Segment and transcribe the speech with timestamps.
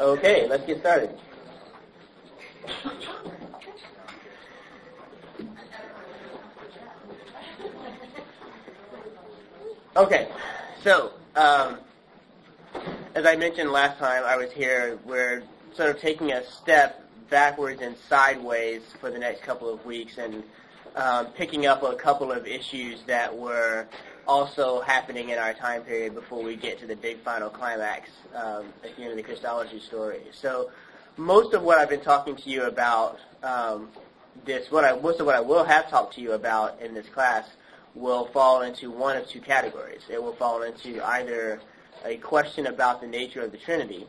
[0.00, 1.10] Okay, let's get started.
[9.96, 10.28] Okay,
[10.84, 11.78] so um,
[13.16, 15.42] as I mentioned last time I was here, we're
[15.74, 20.44] sort of taking a step backwards and sideways for the next couple of weeks and
[20.94, 23.88] um, picking up a couple of issues that were
[24.28, 28.66] also happening in our time period before we get to the big final climax um,
[28.84, 30.20] at the end of the Christology story.
[30.32, 30.70] So
[31.16, 33.88] most of what I've been talking to you about um,
[34.44, 37.08] this, what I, most of what I will have talked to you about in this
[37.08, 37.48] class
[37.94, 40.02] will fall into one of two categories.
[40.10, 41.60] It will fall into either
[42.04, 44.06] a question about the nature of the Trinity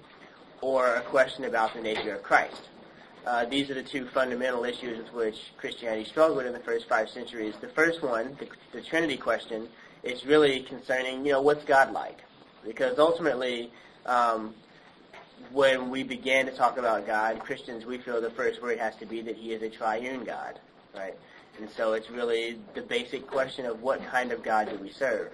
[0.62, 2.62] or a question about the nature of Christ.
[3.26, 7.10] Uh, these are the two fundamental issues with which Christianity struggled in the first five
[7.10, 7.54] centuries.
[7.62, 9.70] The first one, the, the Trinity question,
[10.04, 12.20] is really concerning, you know, what's God like?
[12.66, 13.72] Because ultimately,
[14.06, 14.54] um,
[15.52, 19.06] when we began to talk about God, Christians, we feel the first word has to
[19.06, 20.60] be that He is a triune God,
[20.96, 21.16] right?
[21.60, 25.32] And so it's really the basic question of what kind of God do we serve?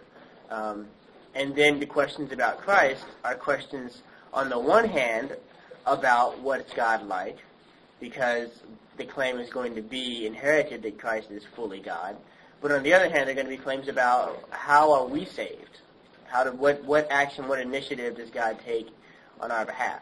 [0.50, 0.88] Um,
[1.34, 4.02] and then the questions about Christ are questions,
[4.34, 5.36] on the one hand,
[5.86, 7.38] about what's God like,
[8.00, 8.50] because
[8.98, 12.16] the claim is going to be inherited that Christ is fully God.
[12.66, 15.25] But on the other hand, there are going to be claims about how are we
[15.25, 15.81] saved?
[16.25, 18.88] How what, what action, what initiative does God take
[19.39, 20.02] on our behalf?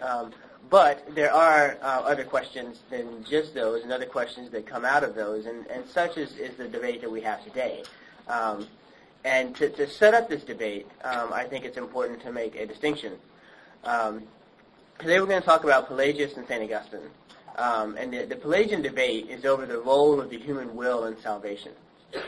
[0.00, 0.32] Um,
[0.68, 5.04] but there are uh, other questions than just those, and other questions that come out
[5.04, 7.84] of those, and, and such is, is the debate that we have today.
[8.26, 8.66] Um,
[9.22, 12.66] and to, to set up this debate, um, I think it's important to make a
[12.66, 13.12] distinction.
[13.84, 14.24] Um,
[14.98, 16.62] Today we're going to talk about Pelagius and St.
[16.62, 17.08] Augustine.
[17.56, 21.20] Um, and the, the, Pelagian debate is over the role of the human will in
[21.20, 21.72] salvation.
[22.14, 22.24] Okay?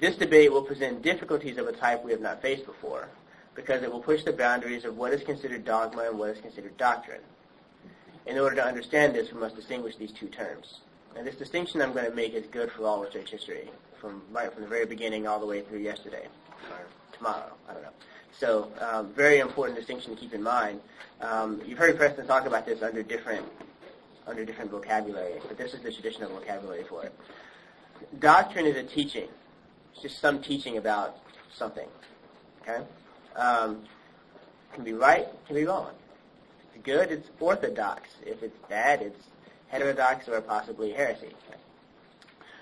[0.00, 3.08] This debate will present difficulties of a type we have not faced before,
[3.54, 6.76] because it will push the boundaries of what is considered dogma and what is considered
[6.76, 7.22] doctrine.
[8.26, 10.80] In order to understand this, we must distinguish these two terms.
[11.16, 14.22] And this distinction I'm going to make is good for all of church history, from
[14.30, 16.26] right from the very beginning all the way through yesterday,
[16.70, 16.80] or
[17.16, 17.88] tomorrow, I don't know.
[18.38, 20.80] So um, very important distinction to keep in mind.
[21.22, 23.46] Um, you've heard Preston talk about this under different
[24.26, 27.14] under different vocabulary, but this is the traditional vocabulary for it.
[28.18, 29.28] Doctrine is a teaching.
[29.92, 31.16] It's just some teaching about
[31.54, 31.88] something.
[32.62, 32.84] Okay?
[33.36, 33.84] Um,
[34.74, 35.90] can be right, can be wrong.
[36.70, 38.08] If it's good, it's orthodox.
[38.24, 39.22] If it's bad, it's
[39.68, 41.30] heterodox or possibly heresy.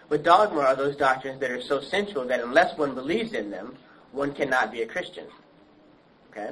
[0.08, 3.76] But dogma are those doctrines that are so central that unless one believes in them,
[4.12, 5.26] one cannot be a Christian.
[6.30, 6.50] Okay?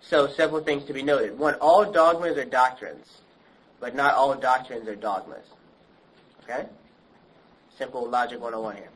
[0.00, 1.38] So several things to be noted.
[1.38, 3.06] One, all dogmas are doctrines,
[3.80, 5.44] but not all doctrines are dogmas.
[6.44, 6.66] Okay?
[7.76, 8.88] Simple logic 101 here.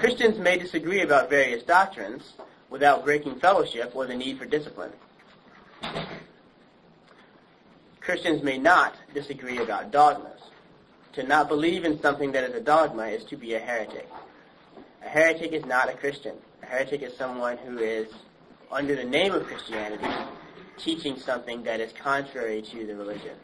[0.00, 2.32] Christians may disagree about various doctrines
[2.70, 4.92] without breaking fellowship or the need for discipline.
[8.00, 10.40] Christians may not disagree about dogmas.
[11.14, 14.08] To not believe in something that is a dogma is to be a heretic.
[15.04, 16.36] A heretic is not a Christian.
[16.62, 18.08] A heretic is someone who is
[18.70, 20.06] under the name of Christianity,
[20.82, 23.36] teaching something that is contrary to the religion.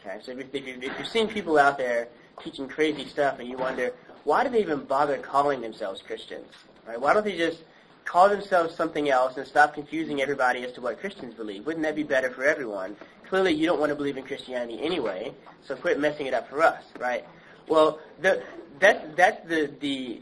[0.00, 2.08] Okay, so if, if, if you're seeing people out there
[2.42, 3.92] teaching crazy stuff and you wonder,
[4.24, 6.46] why do they even bother calling themselves Christians?
[6.86, 7.00] Right?
[7.00, 7.62] Why don't they just
[8.04, 11.64] call themselves something else and stop confusing everybody as to what Christians believe?
[11.64, 12.96] Wouldn't that be better for everyone?
[13.28, 15.32] Clearly you don't want to believe in Christianity anyway,
[15.66, 17.24] so quit messing it up for us, right?
[17.66, 18.42] Well, the,
[18.80, 20.20] that, that's the, the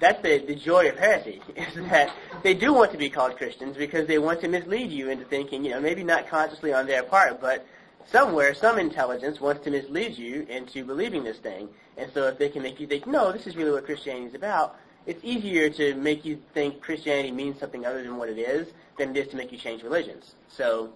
[0.00, 2.12] that's the, the joy of heresy, is that
[2.42, 5.64] they do want to be called Christians because they want to mislead you into thinking,
[5.64, 7.66] you know, maybe not consciously on their part, but
[8.06, 11.68] somewhere, some intelligence wants to mislead you into believing this thing.
[11.96, 14.34] And so if they can make you think, no, this is really what Christianity is
[14.34, 18.68] about, it's easier to make you think Christianity means something other than what it is
[18.98, 20.34] than it is to make you change religions.
[20.48, 20.90] So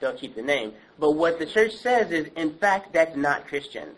[0.00, 0.72] they'll keep the name.
[0.98, 3.90] But what the church says is, in fact, that's not Christian.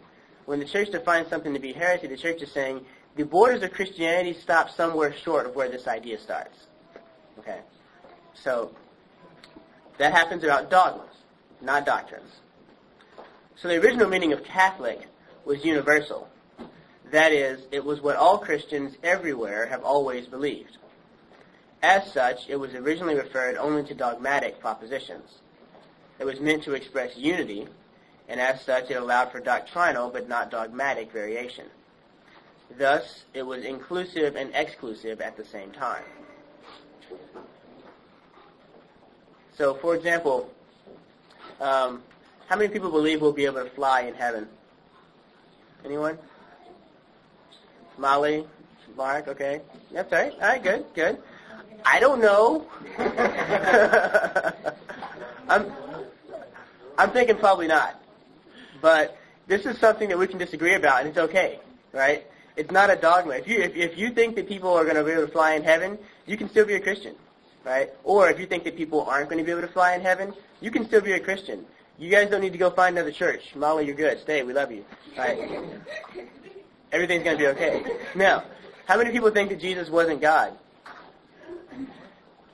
[0.47, 2.85] When the church defines something to be heresy, the church is saying
[3.17, 6.59] the borders of Christianity stop somewhere short of where this idea starts.
[7.39, 7.61] Okay?
[8.35, 8.75] So,
[9.99, 11.15] that happens about dogmas,
[11.61, 12.41] not doctrines.
[13.57, 15.07] So the original meaning of Catholic
[15.45, 16.29] was universal.
[17.11, 20.79] That is, it was what all Christians everywhere have always believed.
[21.83, 25.39] As such, it was originally referred only to dogmatic propositions.
[26.19, 27.67] It was meant to express unity,
[28.29, 31.67] and as such it allowed for doctrinal but not dogmatic variation.
[32.79, 36.05] Thus, it was inclusive and exclusive at the same time.
[39.57, 40.51] So, for example,
[41.61, 42.03] um,
[42.49, 44.49] how many people believe we'll be able to fly in heaven?
[45.85, 46.19] Anyone?
[47.99, 48.47] Molly?
[48.97, 49.29] Mark?
[49.29, 49.61] Okay.
[49.93, 50.33] That's all right.
[50.33, 51.19] All right, good, good.
[51.85, 52.67] I don't know.
[55.49, 55.73] I'm,
[56.99, 58.01] I'm thinking probably not.
[58.81, 59.17] But
[59.47, 61.59] this is something that we can disagree about, and it's okay,
[61.93, 62.27] right?
[62.57, 63.35] It's not a dogma.
[63.35, 65.55] If you if, if you think that people are going to be able to fly
[65.55, 67.15] in heaven, you can still be a Christian,
[67.65, 67.91] right?
[68.05, 70.35] Or if you think that people aren't going to be able to fly in heaven,
[70.61, 71.65] you can still be a Christian.
[71.99, 73.55] You guys don't need to go find another church.
[73.55, 74.21] Molly, you're good.
[74.21, 74.43] Stay.
[74.43, 74.85] We love you.
[75.17, 75.39] Right?
[76.93, 77.85] Everything's going to be okay.
[78.15, 78.45] Now,
[78.87, 80.53] how many people think that Jesus wasn't God?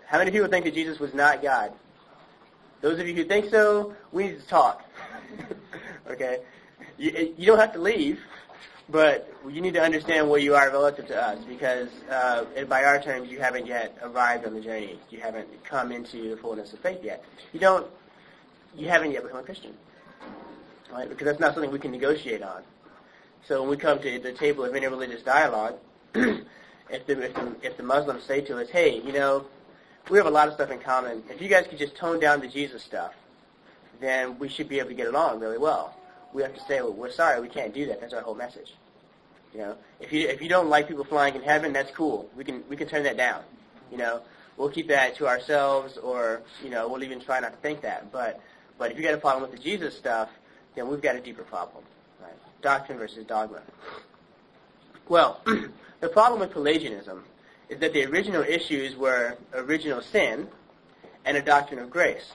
[0.06, 1.72] How many people think that Jesus was not God?
[2.80, 4.84] Those of you who think so, we need to talk.
[6.10, 6.38] okay?
[6.96, 8.20] You, you don't have to leave,
[8.90, 13.00] but you need to understand where you are relative to us because uh, by our
[13.00, 14.98] terms, you haven't yet arrived on the journey.
[15.10, 17.22] You haven't come into the fullness of faith yet.
[17.52, 17.86] You don't.
[18.76, 19.74] You haven't yet become a Christian,
[20.92, 21.08] right?
[21.08, 22.62] Because that's not something we can negotiate on.
[23.46, 25.76] So when we come to the table of interreligious dialogue,
[26.14, 29.44] if the, if the if the Muslims say to us, "Hey, you know,
[30.08, 31.22] we have a lot of stuff in common.
[31.28, 33.12] If you guys could just tone down the Jesus stuff,
[34.00, 35.97] then we should be able to get along really well."
[36.32, 38.00] We have to say, "Well, we're sorry, we can't do that.
[38.00, 38.74] That's our whole message."
[39.52, 42.28] You know, if you if you don't like people flying in heaven, that's cool.
[42.36, 43.42] We can we can turn that down.
[43.90, 44.20] You know,
[44.56, 48.12] we'll keep that to ourselves, or you know, we'll even try not to think that.
[48.12, 48.40] But
[48.76, 50.28] but if you got a problem with the Jesus stuff,
[50.74, 51.84] then we've got a deeper problem.
[52.20, 52.32] Right?
[52.62, 53.62] Doctrine versus dogma.
[55.08, 55.40] Well,
[56.00, 57.24] the problem with Pelagianism
[57.68, 60.48] is that the original issues were original sin
[61.24, 62.32] and a doctrine of grace,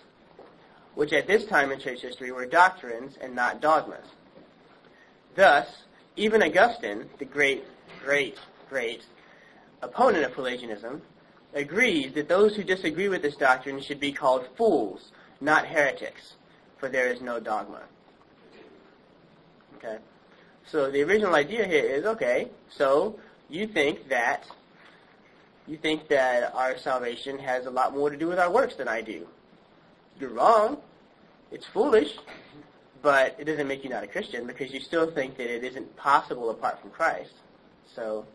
[0.96, 4.06] which at this time in church history were doctrines and not dogmas.
[5.36, 5.68] Thus,
[6.16, 7.64] even Augustine, the great,
[8.04, 8.38] great,
[8.70, 9.04] great
[9.82, 11.02] opponent of Pelagianism,
[11.54, 15.12] agrees that those who disagree with this doctrine should be called fools,
[15.42, 16.34] not heretics,
[16.78, 17.82] for there is no dogma.
[19.78, 19.98] Okay?
[20.66, 23.20] So the original idea here is, okay, so
[23.50, 24.46] you think that
[25.68, 28.90] you think that our salvation has a lot more to do with our works than
[28.90, 29.28] I do.
[30.24, 30.78] You're wrong.
[31.52, 32.18] It's foolish,
[33.02, 35.98] but it doesn't make you not a Christian because you still think that it isn't
[35.98, 37.34] possible apart from Christ.
[37.94, 38.26] So,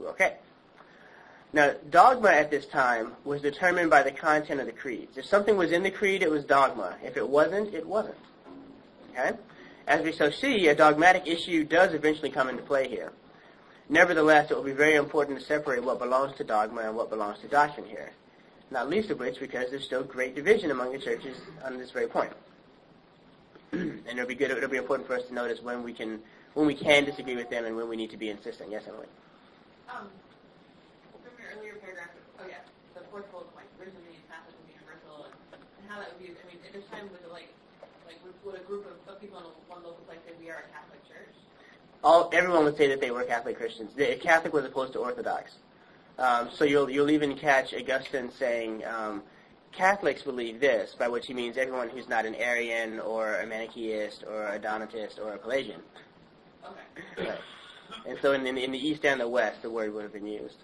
[0.00, 0.36] okay.
[1.52, 5.18] Now, dogma at this time was determined by the content of the creeds.
[5.18, 6.96] If something was in the creed, it was dogma.
[7.04, 8.16] If it wasn't, it wasn't.
[9.10, 9.32] Okay?
[9.86, 13.12] As we shall see, a dogmatic issue does eventually come into play here.
[13.90, 17.40] Nevertheless, it will be very important to separate what belongs to dogma and what belongs
[17.40, 18.12] to doctrine here.
[18.70, 22.06] Not least of which because there's still great division among the churches on this very
[22.06, 22.32] point.
[23.72, 24.50] and it'll be good.
[24.50, 26.20] It'll be important for us to notice when we can
[26.54, 28.70] when we can disagree with them and when we need to be insistent.
[28.70, 29.06] Yes, Emily.
[29.90, 30.06] Um,
[31.22, 32.62] from your earlier paragraph, oh yeah,
[32.94, 36.34] the fourth bullet point, originally being Catholic and universal, and, and how that would be.
[36.34, 37.50] I mean, at this time, it like
[38.06, 40.50] like would, would a group of, of people in the one local place say we
[40.50, 41.34] are a Catholic church?
[42.02, 43.90] all everyone would say that they were Catholic Christians.
[43.94, 45.52] They, Catholic was opposed to Orthodox.
[46.20, 49.22] Um, so you'll you'll even catch Augustine saying um,
[49.72, 54.24] Catholics believe this, by which he means everyone who's not an Arian or a Manichaeist
[54.28, 55.80] or a Donatist or a Pelagian.
[56.62, 57.28] Okay.
[57.30, 57.40] Right.
[58.06, 60.26] And so in, in, in the East and the West, the word would have been
[60.26, 60.56] used.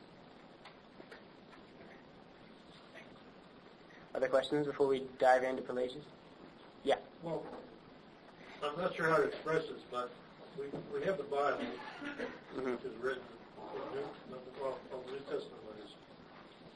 [4.14, 6.04] Other questions before we dive into Pelagians?
[6.84, 6.96] Yeah.
[7.22, 7.42] Well,
[8.62, 10.10] I'm not sure how to express this, but
[10.58, 11.58] we, we have the Bible,
[12.54, 13.22] hmm which is written,
[13.76, 14.06] in New,
[14.60, 15.92] well, the New Testament is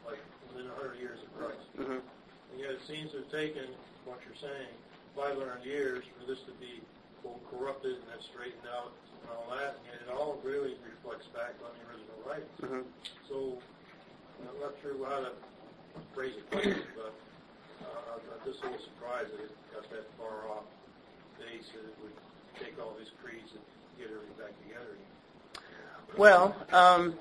[0.05, 1.65] like within a hundred years of Christ.
[1.77, 3.65] hmm And yet it seems to have taken,
[4.05, 4.71] what you're saying,
[5.17, 6.81] 500 years for this to be
[7.23, 11.27] quote, corrupted and then straightened out and all that, and yet it all really reflects
[11.37, 12.57] back on the original writings.
[12.61, 12.85] hmm
[13.29, 13.61] So
[14.47, 15.33] I'm not sure how to
[16.15, 16.47] phrase it,
[16.97, 17.13] but
[17.85, 20.65] uh, I'm just a little surprised that it got that far off
[21.39, 22.17] base that it would
[22.61, 23.65] take all these creeds and
[24.01, 24.97] get everything back together.
[24.97, 25.20] again.
[26.17, 27.15] Well, um,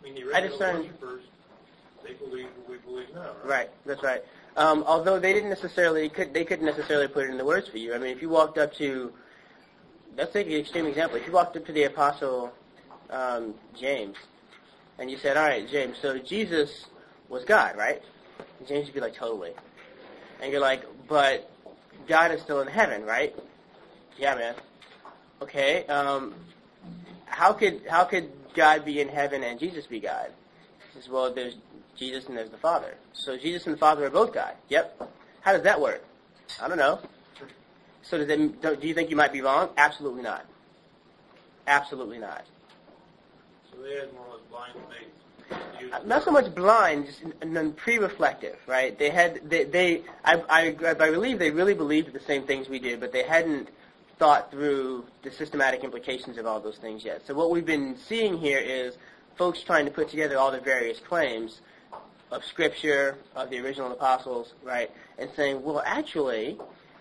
[0.00, 1.22] I mean, the I original discern- worshipers,
[2.04, 3.44] they believe what we believe now, right?
[3.44, 4.22] Right, that's right.
[4.56, 7.78] Um, although they didn't necessarily could they couldn't necessarily put it in the words for
[7.78, 7.94] you.
[7.94, 9.12] I mean, if you walked up to
[10.16, 11.16] let's take an extreme example.
[11.16, 12.52] If you walked up to the apostle
[13.10, 14.16] um, James
[14.98, 16.86] and you said, "All right, James, so Jesus
[17.28, 18.02] was God, right?"
[18.58, 19.52] And James would be like, "Totally,"
[20.42, 21.50] and you're like, "But
[22.06, 23.34] God is still in heaven, right?"
[24.18, 24.54] Yeah, man.
[25.40, 25.86] Okay.
[25.86, 26.34] Um,
[27.32, 30.30] how could how could God be in heaven and Jesus be God?
[30.92, 31.56] He says, well, there's
[31.96, 32.94] Jesus and there's the Father.
[33.12, 34.54] So Jesus and the Father are both God.
[34.68, 35.10] Yep.
[35.40, 36.04] How does that work?
[36.60, 37.00] I don't know.
[38.02, 39.70] So does it, do you think you might be wrong?
[39.76, 40.44] Absolutely not.
[41.66, 42.44] Absolutely not.
[43.70, 45.92] So they had more blind faith.
[45.92, 48.98] Uh, Not so much blind, just pre-reflective, right?
[48.98, 52.78] They had, they, they I, I, I believe they really believed the same things we
[52.78, 53.68] did, but they hadn't
[54.22, 57.26] thought through the systematic implications of all those things yet.
[57.26, 58.94] So what we've been seeing here is
[59.34, 61.60] folks trying to put together all the various claims
[62.30, 66.56] of Scripture, of the original apostles, right, and saying, well, actually,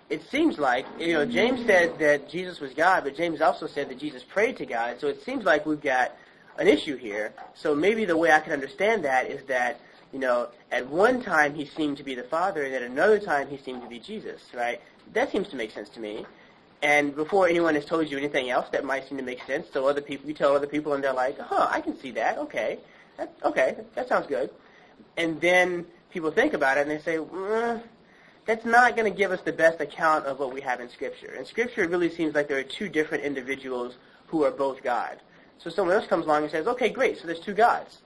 [0.09, 3.89] it seems like, you know, James said that Jesus was God, but James also said
[3.89, 6.17] that Jesus prayed to God, so it seems like we've got
[6.57, 7.33] an issue here.
[7.53, 9.79] So maybe the way I can understand that is that,
[10.11, 13.47] you know, at one time he seemed to be the Father, and at another time
[13.47, 14.81] he seemed to be Jesus, right?
[15.13, 16.25] That seems to make sense to me.
[16.83, 19.67] And before anyone has told you anything else, that might seem to make sense.
[19.71, 22.37] So other people, you tell other people, and they're like, "Huh, I can see that.
[22.39, 22.79] Okay,
[23.17, 24.49] that, okay, that sounds good."
[25.17, 27.19] And then people think about it, and they say,
[28.45, 31.33] "That's not going to give us the best account of what we have in Scripture."
[31.33, 33.95] In Scripture, it really seems like there are two different individuals
[34.27, 35.19] who are both God.
[35.59, 37.19] So someone else comes along and says, "Okay, great.
[37.19, 37.99] So there's two gods."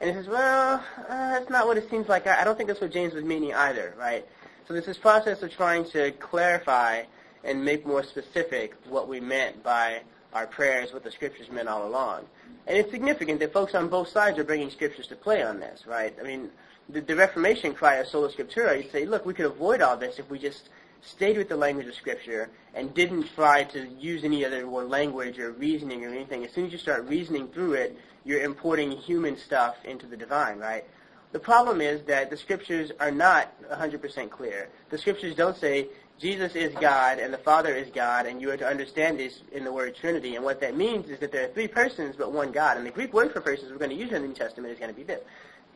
[0.00, 2.26] And he says, "Well, uh, that's not what it seems like.
[2.26, 4.26] I, I don't think that's what James was meaning either, right?"
[4.66, 7.02] So there's this process of trying to clarify
[7.44, 11.86] and make more specific what we meant by our prayers, what the scriptures meant all
[11.86, 12.24] along.
[12.66, 15.86] And it's significant that folks on both sides are bringing scriptures to play on this,
[15.86, 16.14] right?
[16.18, 16.50] I mean,
[16.88, 20.18] the, the Reformation cry of sola scriptura, you'd say, look, we could avoid all this
[20.18, 20.68] if we just
[21.02, 25.52] stayed with the language of scripture and didn't try to use any other language or
[25.52, 26.44] reasoning or anything.
[26.44, 30.58] As soon as you start reasoning through it, you're importing human stuff into the divine,
[30.58, 30.84] right?
[31.32, 34.68] The problem is that the scriptures are not 100% clear.
[34.90, 35.88] The scriptures don't say
[36.18, 39.64] Jesus is God and the Father is God, and you are to understand this in
[39.64, 40.36] the word Trinity.
[40.36, 42.76] And what that means is that there are three persons but one God.
[42.76, 44.78] And the Greek word for persons we're going to use in the New Testament is
[44.78, 45.20] going to be this.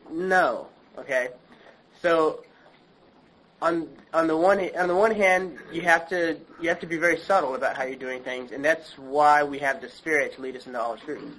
[0.09, 0.67] No.
[0.97, 1.29] Okay?
[2.01, 2.43] So
[3.61, 6.97] on on the one on the one hand, you have to you have to be
[6.97, 10.41] very subtle about how you're doing things, and that's why we have the Spirit to
[10.41, 11.33] lead us into all truth.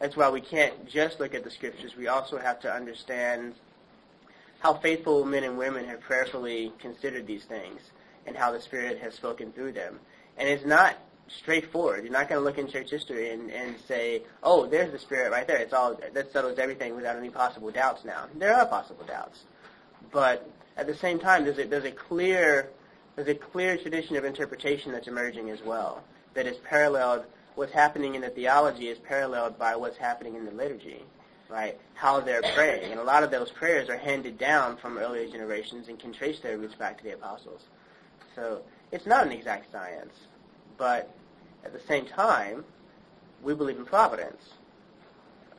[0.00, 1.96] That's why we can't just look at the scriptures.
[1.96, 3.54] We also have to understand
[4.58, 7.80] how faithful men and women have prayerfully considered these things
[8.26, 9.98] and how the Spirit has spoken through them.
[10.36, 10.96] And it's not
[11.28, 12.04] straightforward.
[12.04, 15.30] You're not going to look in church history and, and say, oh, there's the Spirit
[15.30, 15.58] right there.
[15.58, 18.26] It's all that settles everything without any possible doubts now.
[18.34, 19.44] There are possible doubts.
[20.12, 22.70] But at the same time, there's a, there's a clear
[23.16, 26.02] there's a clear tradition of interpretation that's emerging as well
[26.34, 27.24] that is paralleled.
[27.54, 31.02] What's happening in the theology is paralleled by what's happening in the liturgy,
[31.48, 31.78] right?
[31.94, 35.88] How they're praying, and a lot of those prayers are handed down from earlier generations
[35.88, 37.62] and can trace their roots back to the apostles.
[38.40, 40.14] So it's not an exact science,
[40.78, 41.14] but
[41.62, 42.64] at the same time,
[43.42, 44.40] we believe in providence.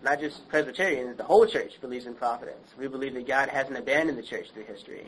[0.03, 2.73] Not just Presbyterians, the whole church believes in providence.
[2.79, 5.07] We believe that God hasn't abandoned the church through history,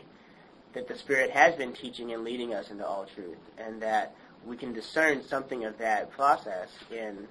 [0.72, 4.14] that the Spirit has been teaching and leading us into all truth, and that
[4.46, 7.26] we can discern something of that process in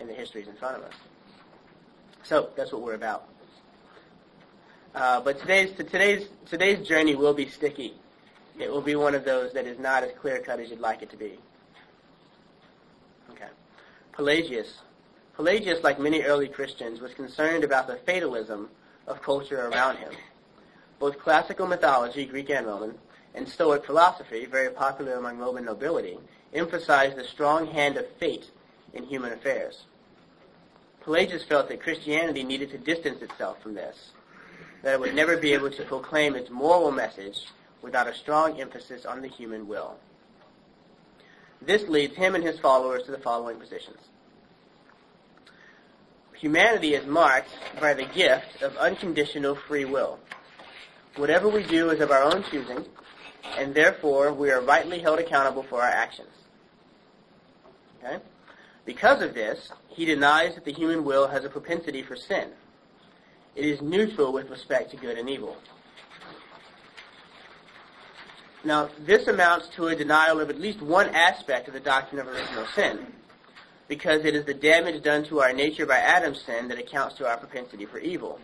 [0.00, 0.94] in the histories in front of us.
[2.24, 3.28] So that's what we're about.
[4.92, 7.94] Uh, but today's today's today's journey will be sticky
[8.58, 11.02] it will be one of those that is not as clear cut as you'd like
[11.02, 11.38] it to be.
[13.30, 13.48] Okay.
[14.12, 14.78] Pelagius.
[15.34, 18.68] Pelagius, like many early Christians, was concerned about the fatalism
[19.06, 20.12] of culture around him.
[20.98, 22.94] Both classical mythology, Greek and Roman,
[23.34, 26.18] and Stoic philosophy, very popular among Roman nobility,
[26.52, 28.50] emphasized the strong hand of fate
[28.94, 29.84] in human affairs.
[31.02, 34.10] Pelagius felt that Christianity needed to distance itself from this,
[34.82, 37.46] that it would never be able to proclaim its moral message
[37.82, 39.96] without a strong emphasis on the human will.
[41.60, 43.98] This leads him and his followers to the following positions.
[46.34, 50.20] Humanity is marked by the gift of unconditional free will.
[51.16, 52.84] Whatever we do is of our own choosing,
[53.56, 56.28] and therefore we are rightly held accountable for our actions.
[57.98, 58.18] Okay?
[58.84, 62.50] Because of this, he denies that the human will has a propensity for sin.
[63.56, 65.56] It is neutral with respect to good and evil.
[68.64, 72.26] Now, this amounts to a denial of at least one aspect of the doctrine of
[72.26, 73.06] original sin,
[73.86, 77.26] because it is the damage done to our nature by Adam's sin that accounts to
[77.28, 78.40] our propensity for evil.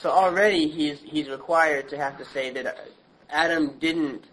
[0.00, 2.88] So already he's, he's required to have to say that
[3.30, 4.24] Adam didn't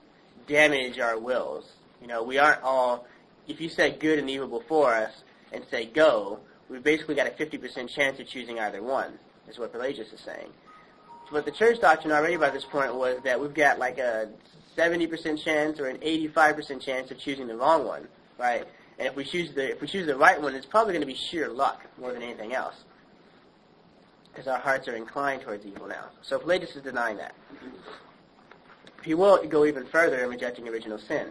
[0.48, 1.72] damage our wills.
[2.02, 3.08] You know, we aren't all,
[3.48, 7.32] if you say good and evil before us and say go, we've basically got a
[7.32, 9.18] 50% chance of choosing either one,
[9.48, 10.50] is what Pelagius is saying.
[11.32, 14.30] But the church doctrine already by this point was that we've got like a
[14.78, 18.66] 70% chance or an 85% chance of choosing the wrong one, right?
[18.98, 21.08] And if we choose the if we choose the right one, it's probably going to
[21.08, 22.76] be sheer luck more than anything else,
[24.32, 26.06] because our hearts are inclined towards evil now.
[26.22, 27.36] So Pelagius is denying that.
[29.04, 31.28] He will go even further in rejecting original sin.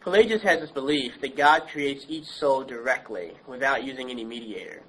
[0.00, 4.82] Pelagius has this belief that God creates each soul directly without using any mediator.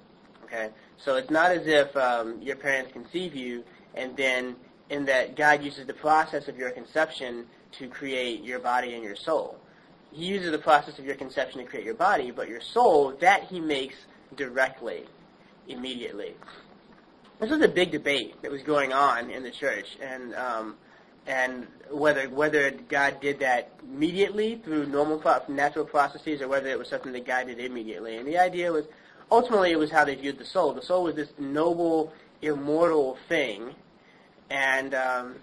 [0.44, 4.56] Okay, so it's not as if um, your parents conceive you and then
[4.90, 9.16] in that God uses the process of your conception to create your body and your
[9.16, 9.58] soul.
[10.12, 13.44] He uses the process of your conception to create your body, but your soul, that
[13.44, 13.96] he makes
[14.36, 15.04] directly,
[15.68, 16.34] immediately.
[17.40, 20.76] this was a big debate that was going on in the church, and um,
[21.26, 26.88] and whether whether God did that immediately through normal natural processes, or whether it was
[26.88, 28.16] something that God did immediately.
[28.16, 28.84] And the idea was
[29.30, 30.72] ultimately it was how they viewed the soul.
[30.74, 32.12] The soul was this noble,
[32.42, 33.74] immortal thing,
[34.50, 35.36] and um,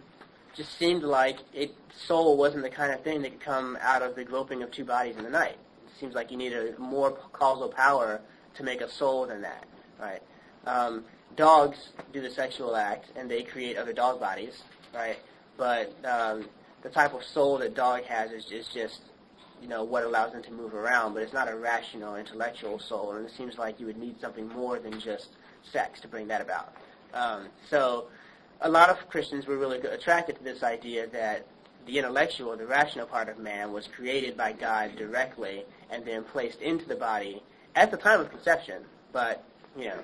[0.55, 4.15] just seemed like it soul wasn't the kind of thing that could come out of
[4.15, 5.57] the groping of two bodies in the night.
[5.87, 8.21] It seems like you need a more causal power
[8.55, 9.65] to make a soul than that,
[9.99, 10.21] right?
[10.65, 11.05] Um,
[11.35, 15.17] dogs do the sexual act and they create other dog bodies, right?
[15.57, 16.45] But um,
[16.81, 19.01] the type of soul that dog has is, is just,
[19.61, 23.11] you know, what allows them to move around, but it's not a rational, intellectual soul,
[23.13, 25.29] and it seems like you would need something more than just
[25.71, 26.73] sex to bring that about.
[27.13, 28.07] Um, so
[28.61, 31.45] a lot of Christians were really attracted to this idea that
[31.87, 36.61] the intellectual, the rational part of man was created by God directly and then placed
[36.61, 37.41] into the body
[37.75, 39.43] at the time of conception, but,
[39.77, 39.99] you know,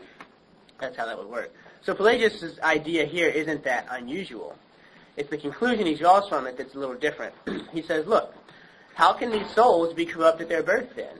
[0.80, 1.54] that's how that would work.
[1.82, 4.58] So Pelagius' idea here isn't that unusual.
[5.16, 7.34] It's the conclusion he draws from it that's a little different.
[7.74, 8.34] he says, look,
[8.96, 11.18] how can these souls be corrupt at their birth then?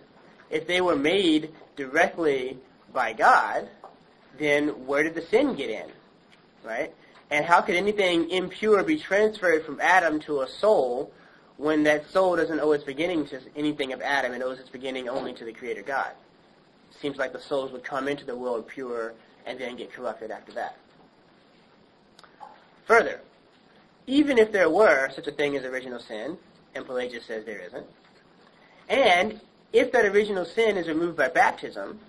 [0.50, 2.58] If they were made directly
[2.94, 3.70] by God,
[4.40, 5.88] then where did the sin get in?
[6.64, 6.94] Right?
[7.30, 11.12] And how could anything impure be transferred from Adam to a soul
[11.58, 15.10] when that soul doesn't owe its beginning to anything of Adam and owes its beginning
[15.10, 16.12] only to the Creator God?
[17.02, 19.14] seems like the souls would come into the world pure
[19.46, 20.76] and then get corrupted after that.
[22.86, 23.22] Further,
[24.08, 26.38] even if there were such a thing as original sin,
[26.76, 27.86] and Pelagius says there isn't,
[28.90, 29.40] and
[29.74, 32.00] if that original sin is removed by baptism,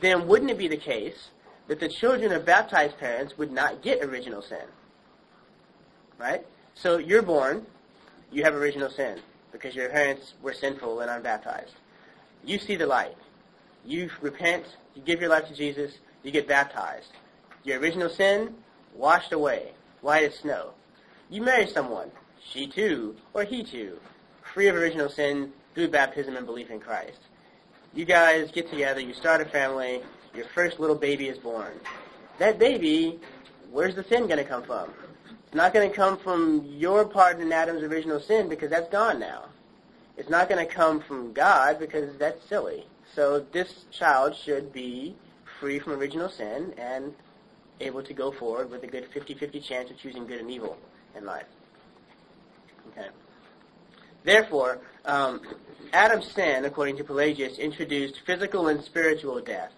[0.00, 1.28] then wouldn't it be the case
[1.68, 4.66] that the children of baptized parents would not get original sin?
[6.18, 6.44] Right?
[6.74, 7.66] So you're born,
[8.32, 9.20] you have original sin
[9.52, 11.74] because your parents were sinful and unbaptized.
[12.44, 13.16] You see the light.
[13.84, 17.12] You repent, you give your life to Jesus, you get baptized.
[17.64, 18.54] Your original sin
[18.94, 20.72] washed away, white as snow.
[21.30, 22.10] You marry someone,
[22.42, 23.98] she too, or he too,
[24.54, 27.18] free of original sin through baptism and belief in Christ.
[27.94, 30.02] You guys get together, you start a family,
[30.38, 31.72] your first little baby is born.
[32.38, 33.18] That baby,
[33.70, 34.90] where's the sin going to come from?
[35.46, 39.18] It's not going to come from your part in Adam's original sin because that's gone
[39.18, 39.46] now.
[40.16, 42.86] It's not going to come from God because that's silly.
[43.14, 45.16] So this child should be
[45.58, 47.14] free from original sin and
[47.80, 50.76] able to go forward with a good 50-50 chance of choosing good and evil
[51.16, 51.46] in life.
[52.92, 53.08] Okay.
[54.24, 55.40] Therefore, um,
[55.92, 59.72] Adam's sin, according to Pelagius, introduced physical and spiritual death.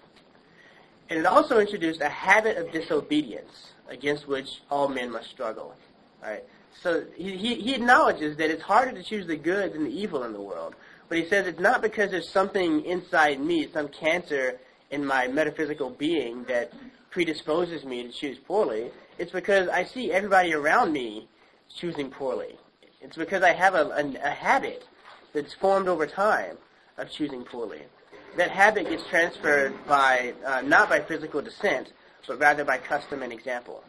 [1.10, 5.74] And it also introduced a habit of disobedience against which all men must struggle.
[6.22, 6.44] Right?
[6.80, 10.32] So he, he, acknowledges that it's harder to choose the good than the evil in
[10.32, 10.76] the world.
[11.08, 14.58] But he says it's not because there's something inside me, some cancer
[14.90, 16.72] in my metaphysical being that
[17.10, 18.90] predisposes me to choose poorly.
[19.18, 21.28] It's because I see everybody around me
[21.74, 22.56] choosing poorly.
[23.00, 24.86] It's because I have a, a, a habit
[25.32, 26.56] that's formed over time
[26.98, 27.82] of choosing poorly.
[28.36, 31.92] That habit gets transferred by, uh, not by physical descent,
[32.26, 33.82] but rather by custom and example.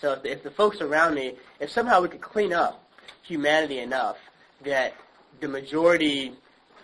[0.00, 2.88] So if the, if the folks around me, if somehow we could clean up
[3.22, 4.16] humanity enough
[4.64, 4.94] that
[5.40, 6.32] the majority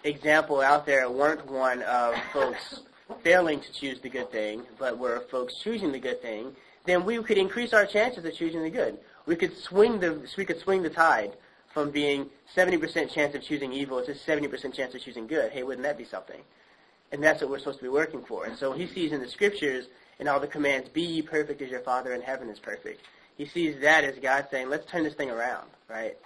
[0.04, 2.80] example out there weren't one of folks
[3.22, 7.22] failing to choose the good thing, but were folks choosing the good thing, then we
[7.22, 8.98] could increase our chances of choosing the good.
[9.24, 11.32] We could swing the we could swing the tide
[11.72, 15.52] from being 70% chance of choosing evil to 70% chance of choosing good.
[15.52, 16.40] Hey, wouldn't that be something?
[17.12, 18.46] And that's what we're supposed to be working for.
[18.46, 19.86] And so he sees in the scriptures
[20.18, 23.00] and all the commands, be ye perfect as your Father in heaven is perfect.
[23.36, 26.16] He sees that as God saying, let's turn this thing around, right?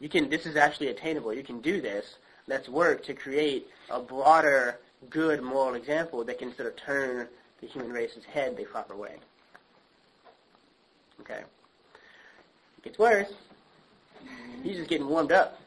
[0.00, 1.32] You can, this is actually attainable.
[1.32, 2.16] You can do this.
[2.48, 7.28] Let's work to create a broader, good moral example that can sort of turn
[7.60, 9.16] the human race's head the proper way.
[11.20, 11.40] Okay.
[12.78, 13.32] It gets worse.
[14.62, 15.60] He's just getting warmed up.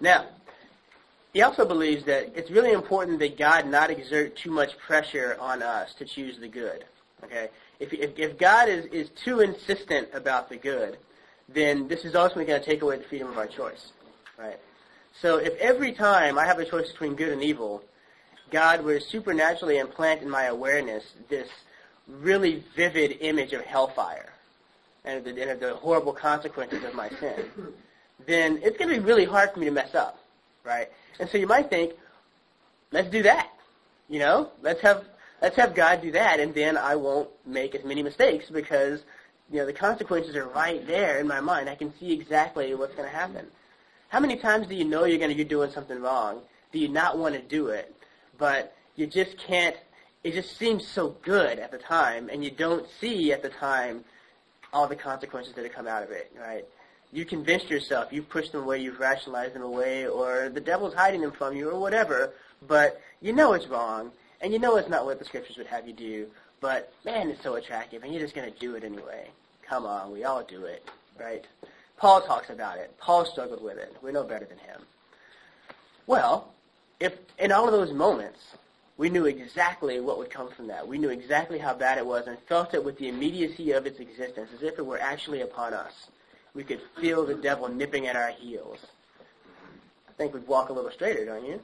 [0.00, 0.26] Now,
[1.32, 5.62] he also believes that it's really important that God not exert too much pressure on
[5.62, 6.84] us to choose the good.
[7.24, 7.48] Okay?
[7.80, 10.98] If, if, if God is, is too insistent about the good,
[11.48, 13.92] then this is ultimately going to take away the freedom of our choice.
[14.38, 14.58] Right?
[15.20, 17.82] So if every time I have a choice between good and evil,
[18.50, 21.48] God were supernaturally implant in my awareness this
[22.06, 24.32] really vivid image of hellfire
[25.04, 27.44] and the, and the horrible consequences of my sin,
[28.26, 30.18] then it's going to be really hard for me to mess up,
[30.64, 30.90] right?
[31.18, 31.92] And so you might think,
[32.90, 33.50] let's do that.
[34.08, 35.04] You know, let's have
[35.40, 39.02] let's have God do that, and then I won't make as many mistakes because
[39.50, 41.68] you know the consequences are right there in my mind.
[41.68, 43.46] I can see exactly what's going to happen.
[44.08, 46.42] How many times do you know you're going to be doing something wrong?
[46.72, 47.94] Do you not want to do it,
[48.38, 49.76] but you just can't
[50.24, 54.04] it just seems so good at the time, and you don't see at the time
[54.72, 56.64] all the consequences that have come out of it, right?
[57.12, 61.20] You convinced yourself, you've pushed them away, you've rationalized them away, or the devil's hiding
[61.20, 62.32] them from you, or whatever,
[62.66, 65.86] but you know it's wrong, and you know it's not what the scriptures would have
[65.86, 66.26] you do,
[66.60, 69.28] but man, it's so attractive, and you're just going to do it anyway.
[69.68, 70.88] Come on, we all do it,
[71.20, 71.44] right?
[71.98, 72.96] Paul talks about it.
[72.98, 73.94] Paul struggled with it.
[74.02, 74.80] We're no better than him.
[76.06, 76.52] Well,
[76.98, 78.40] if in all of those moments,
[78.96, 80.86] we knew exactly what would come from that.
[80.86, 84.00] We knew exactly how bad it was and felt it with the immediacy of its
[84.00, 86.08] existence, as if it were actually upon us.
[86.54, 88.78] We could feel the devil nipping at our heels.
[90.08, 91.60] I think we'd walk a little straighter, don't you?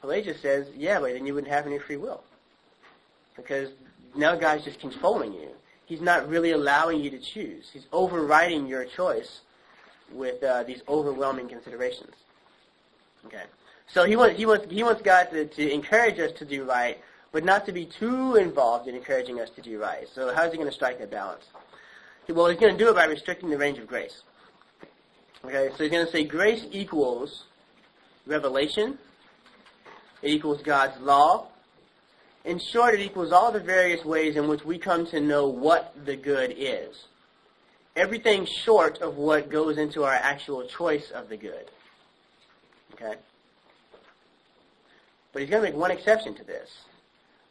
[0.00, 2.24] Pelagius says, yeah, but then you wouldn't have any free will.
[3.36, 3.70] Because
[4.16, 5.48] now God's just controlling you.
[5.86, 7.68] He's not really allowing you to choose.
[7.72, 9.40] He's overriding your choice
[10.12, 12.14] with uh, these overwhelming considerations.
[13.26, 13.42] Okay.
[13.86, 17.00] So he wants he wants he wants God to, to encourage us to do right,
[17.32, 20.08] but not to be too involved in encouraging us to do right.
[20.14, 21.44] So how is he going to strike that balance?
[22.32, 24.22] Well, he's going to do it by restricting the range of grace.
[25.44, 27.44] Okay, so he's going to say grace equals
[28.26, 28.98] revelation.
[30.22, 31.48] It equals God's law.
[32.44, 35.94] In short, it equals all the various ways in which we come to know what
[36.04, 37.04] the good is.
[37.96, 41.70] Everything short of what goes into our actual choice of the good.
[42.94, 43.14] Okay?
[45.32, 46.70] But he's going to make one exception to this.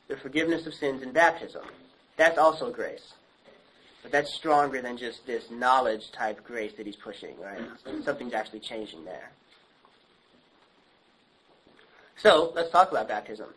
[0.08, 1.64] The forgiveness of sins in baptism.
[2.18, 3.14] That's also grace.
[4.02, 7.62] But that's stronger than just this knowledge type grace that he's pushing, right?
[8.04, 9.32] Something's actually changing there.
[12.18, 13.50] So, let's talk about baptism.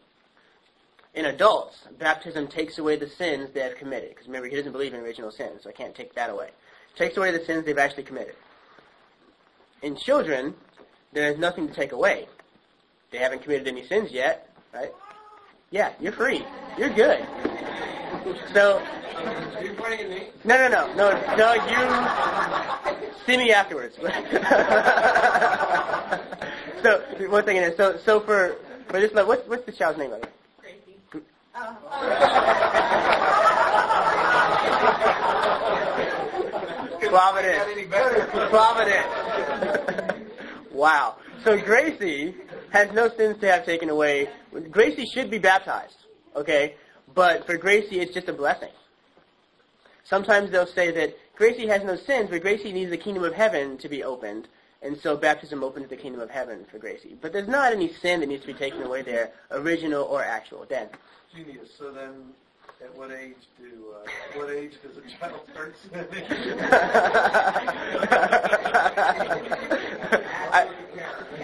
[1.15, 4.11] In adults, baptism takes away the sins they have committed.
[4.11, 6.51] Because remember, he doesn't believe in original sin, so I can't take that away.
[6.97, 8.35] takes away the sins they've actually committed.
[9.83, 10.55] In children,
[11.13, 12.29] there is nothing to take away.
[13.11, 14.93] They haven't committed any sins yet, right?
[15.71, 16.45] Yeah, you're free.
[16.79, 17.25] You're good.
[18.55, 18.81] So,
[19.17, 20.29] Are you pointing at me?
[20.45, 21.55] no, no, no, no, no.
[21.55, 23.97] You see me afterwards.
[26.83, 28.57] so one thing is, so so for
[28.89, 30.11] for this, what's what's the child's name?
[30.11, 30.33] By the way?
[30.61, 30.97] Crazy.
[37.09, 37.59] Providence.
[37.59, 38.25] Not any better.
[38.49, 39.07] Providence.
[40.73, 41.17] wow.
[41.45, 42.35] So Gracie
[42.71, 44.29] has no sins to have taken away.
[44.71, 45.97] Gracie should be baptized,
[46.35, 46.77] okay?
[47.15, 48.71] But for Gracie, it's just a blessing.
[50.05, 53.79] Sometimes they'll say that Gracie has no sins, but Gracie needs the kingdom of heaven
[53.79, 54.49] to be opened,
[54.83, 57.17] and so baptism opens the kingdom of heaven for Gracie.
[57.21, 60.65] But there's not any sin that needs to be taken away there, original or actual.
[60.65, 60.89] Dan.
[61.35, 61.69] Genius.
[61.79, 62.33] So then,
[62.83, 64.07] at what age do uh,
[64.39, 66.09] what age does a child start sinning?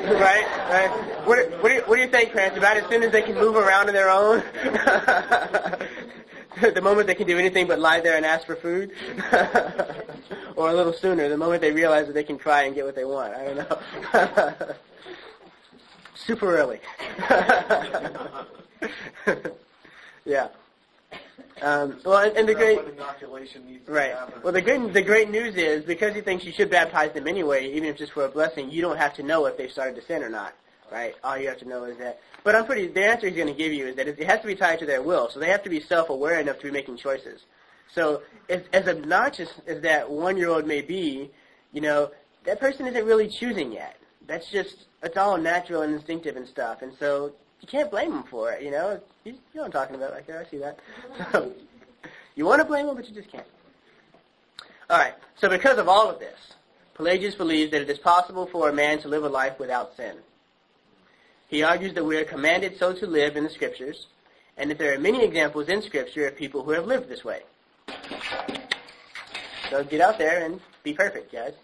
[0.08, 0.90] Right, right.
[1.26, 2.56] What, what, do you, what do you think, Krantz?
[2.56, 4.42] About as soon as they can move around on their own?
[6.74, 8.92] the moment they can do anything but lie there and ask for food?
[10.56, 12.94] or a little sooner, the moment they realize that they can cry and get what
[12.94, 13.34] they want.
[13.34, 13.78] I don't know.
[16.14, 16.80] Super early.
[20.24, 20.48] yeah.
[21.62, 24.14] Um, well, and, and the great inoculation needs Right.
[24.44, 27.72] Well, the great the great news is because he thinks you should baptize them anyway,
[27.72, 28.70] even if just for a blessing.
[28.70, 30.54] You don't have to know if they've started to sin or not.
[30.90, 31.14] Right.
[31.22, 32.20] All you have to know is that.
[32.44, 32.86] But I'm pretty.
[32.86, 34.86] The answer he's going to give you is that it has to be tied to
[34.86, 35.28] their will.
[35.30, 37.42] So they have to be self-aware enough to be making choices.
[37.94, 41.30] So as, as obnoxious as that one-year-old may be,
[41.72, 42.10] you know,
[42.44, 43.96] that person isn't really choosing yet.
[44.26, 46.82] That's just it's all natural and instinctive and stuff.
[46.82, 48.62] And so you can't blame them for it.
[48.62, 50.40] You know, you, you know what I'm talking about there.
[50.40, 50.78] I see that.
[51.32, 51.52] So,
[52.34, 53.46] you want to blame them, but you just can't.
[54.88, 55.14] All right.
[55.36, 56.38] So because of all of this,
[56.94, 60.16] Pelagius believes that it is possible for a man to live a life without sin.
[61.48, 64.06] He argues that we are commanded so to live in the Scriptures,
[64.56, 67.40] and that there are many examples in Scripture of people who have lived this way.
[69.70, 71.54] So get out there and be perfect, guys.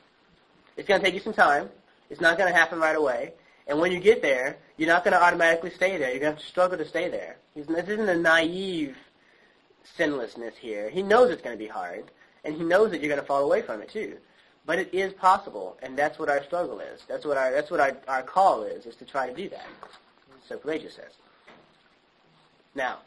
[0.76, 1.68] It's going to take you some time.
[2.10, 3.32] It's not going to happen right away.
[3.66, 6.10] And when you get there, you're not going to automatically stay there.
[6.10, 7.36] You're going to have to struggle to stay there.
[7.54, 8.96] This isn't a naive
[9.96, 10.88] sinlessness here.
[10.90, 12.10] He knows it's going to be hard,
[12.44, 14.16] and he knows that you're going to fall away from it too.
[14.66, 17.02] But it is possible, and that's what our struggle is.
[17.06, 19.66] That's what our that's what our, our call is, is to try to do that.
[20.48, 21.12] So Pelagius says.
[22.74, 22.98] Now,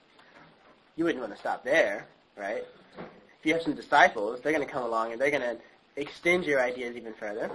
[0.95, 2.63] you wouldn't want to stop there, right?
[2.97, 5.57] If you have some disciples, they're going to come along and they're going to
[5.95, 7.51] extend your ideas even further.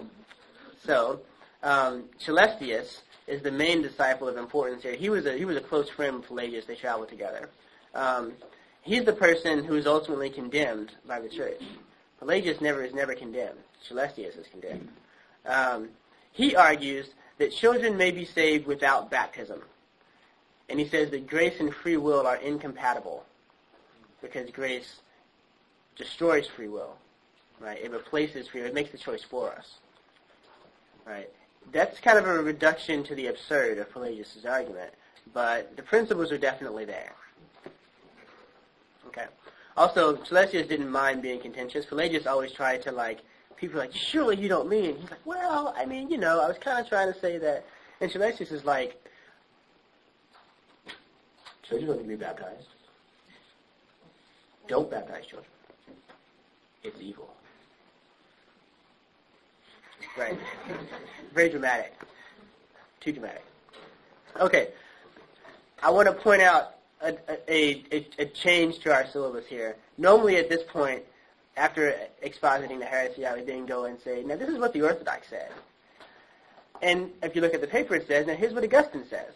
[0.85, 1.21] So,
[1.63, 4.95] um, Celestius is the main disciple of importance here.
[4.95, 6.67] He was a he was a close friend of Pelagius.
[6.67, 7.49] They traveled together.
[7.95, 8.33] Um,
[8.83, 11.63] he's the person who is ultimately condemned by the church.
[12.19, 13.59] Pelagius never is never condemned.
[13.89, 14.89] Celestius is condemned.
[15.47, 15.89] Um,
[16.33, 17.07] he argues
[17.39, 19.61] that children may be saved without baptism.
[20.69, 23.25] And he says that grace and free will are incompatible
[24.23, 25.01] because grace
[25.97, 26.97] destroys free will,
[27.61, 27.79] right?
[27.83, 28.69] It replaces free will.
[28.69, 29.75] It makes the choice for us,
[31.07, 31.29] right?
[31.73, 34.93] That's kind of a reduction to the absurd of Pelagius' argument,
[35.35, 37.13] but the principles are definitely there.
[39.09, 39.27] Okay.
[39.77, 41.85] Also, Celestius didn't mind being contentious.
[41.85, 43.21] Pelagius always tried to like,
[43.57, 44.97] people are like, surely you don't mean.
[44.97, 47.65] He's like, well, I mean, you know, I was kind of trying to say that.
[48.01, 49.03] And Celestius is like,
[51.63, 52.67] children don't need to be baptized.
[54.69, 55.51] Don't baptize children.
[56.83, 57.29] It's evil.
[60.19, 60.39] Right.
[61.33, 61.95] Very dramatic.
[63.01, 63.45] Too dramatic.
[64.41, 64.69] Okay.
[65.83, 67.17] I want to point out a,
[67.49, 69.77] a, a, a change to our syllabus here.
[69.99, 71.03] Normally at this point,
[71.57, 74.83] after expositing the heresy, I would then go and say, now this is what the
[74.83, 75.51] Orthodox said.
[76.81, 79.35] And if you look at the paper, it says, now here's what Augustine says.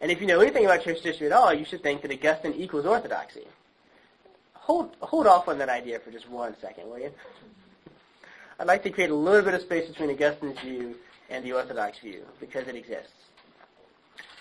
[0.00, 2.54] And if you know anything about church history at all, you should think that Augustine
[2.54, 3.46] equals orthodoxy.
[4.54, 7.10] Hold, hold off on that idea for just one second, will you?
[8.58, 10.94] I'd like to create a little bit of space between Augustine's view
[11.28, 13.12] and the orthodox view, because it exists.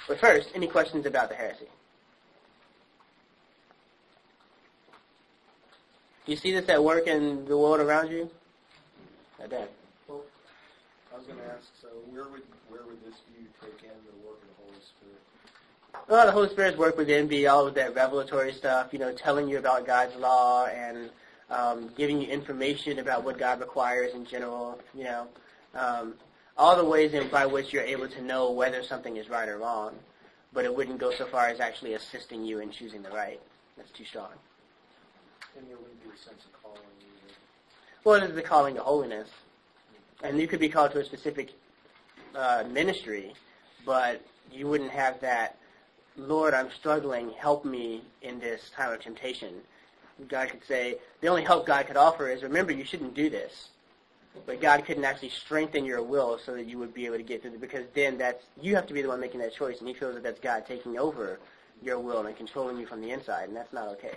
[0.07, 1.67] But first, any questions about the heresy?
[6.25, 8.29] Do you see this at work in the world around you?
[9.43, 9.71] I bet.
[10.07, 10.21] Well,
[11.11, 14.27] I was going to ask, so where would where would this view take in the
[14.27, 16.07] work of the Holy Spirit?
[16.07, 19.11] Well, the Holy Spirit's work would then be all of that revelatory stuff, you know,
[19.11, 21.09] telling you about God's law and
[21.49, 25.27] um, giving you information about what God requires in general, you know,
[25.73, 26.13] um,
[26.55, 29.57] all the ways in by which you're able to know whether something is right or
[29.57, 29.95] wrong,
[30.53, 33.39] but it wouldn't go so far as actually assisting you in choosing the right.
[33.75, 34.29] That's too strong.
[35.57, 37.33] And there wouldn't be a sense of calling either.
[38.03, 39.29] Well, it is the calling to holiness,
[40.23, 41.53] and you could be called to a specific
[42.35, 43.33] uh, ministry,
[43.85, 45.57] but you wouldn't have that.
[46.17, 47.31] Lord, I'm struggling.
[47.31, 49.53] Help me in this time of temptation.
[50.27, 53.69] God could say, the only help God could offer is, remember, you shouldn't do this.
[54.45, 57.41] But God couldn't actually strengthen your will so that you would be able to get
[57.41, 59.87] through it, because then that's, you have to be the one making that choice, and
[59.87, 61.39] he feels that that's God taking over
[61.83, 64.15] your will and controlling you from the inside, and that's not okay.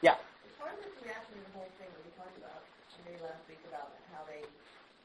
[0.00, 0.16] Yeah.
[0.56, 2.64] Part of this reaction to the whole thing that we talked about
[3.04, 4.40] maybe last week about how they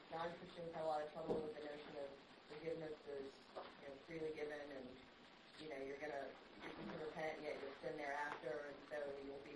[0.08, 2.08] non-Christians have a lot of trouble with the notion of
[2.48, 4.86] forgiveness is you know, freely given, and
[5.60, 6.24] you know you're gonna
[6.64, 8.96] you can repent yet you'll sin thereafter, and so
[9.28, 9.52] you'll be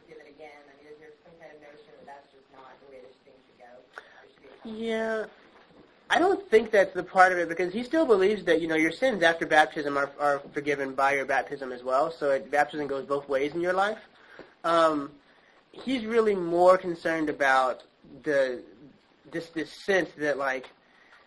[0.00, 0.60] forgiven again.
[0.64, 3.16] I mean, is there some kind of notion that that's just not the way this
[3.28, 3.72] thing should go?
[4.32, 5.28] Should Yeah.
[6.10, 8.80] I don't think that's the part of it because he still believes that you know
[8.80, 12.10] your sins after baptism are, are forgiven by your baptism as well.
[12.10, 13.98] So it, baptism goes both ways in your life.
[14.64, 15.10] Um,
[15.72, 17.82] he's really more concerned about
[18.22, 18.62] the
[19.30, 20.68] this this sense that like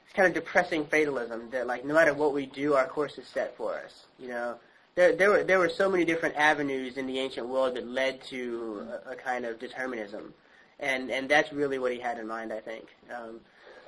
[0.06, 3.28] it's kind of depressing fatalism that like no matter what we do, our course is
[3.28, 4.06] set for us.
[4.20, 4.56] You know,
[4.96, 8.22] there there were there were so many different avenues in the ancient world that led
[8.26, 10.34] to a, a kind of determinism,
[10.80, 12.52] and and that's really what he had in mind.
[12.54, 12.86] I think.
[13.16, 13.40] Um,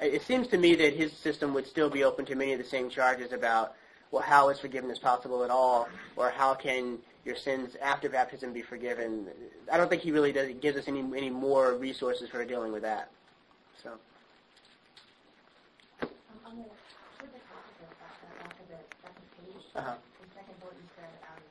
[0.01, 2.65] it seems to me that his system would still be open to many of the
[2.65, 3.75] same charges about
[4.12, 8.61] well, how is forgiveness possible at all, or how can your sins after baptism be
[8.61, 9.27] forgiven?
[9.71, 12.83] I don't think he really does, gives us any any more resources for dealing with
[12.83, 13.09] that.
[13.81, 13.89] So.
[16.01, 16.09] Um,
[16.45, 16.63] on the,
[17.19, 19.95] with the topic of that, uh, after the second page, Uh-huh.
[20.21, 21.41] the second bullet you said, um,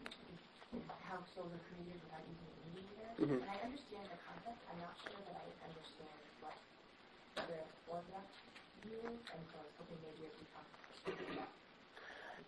[0.78, 3.10] is how souls are created without using a mediator.
[3.18, 3.42] Mhm.
[3.42, 6.54] And I understand the concept, I'm not sure that I understand what
[7.50, 7.58] the
[7.90, 8.30] Orthodox
[8.87, 10.66] view is, and so I was hoping maybe if we talk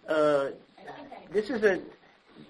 [0.07, 1.83] Uh, I think I this is a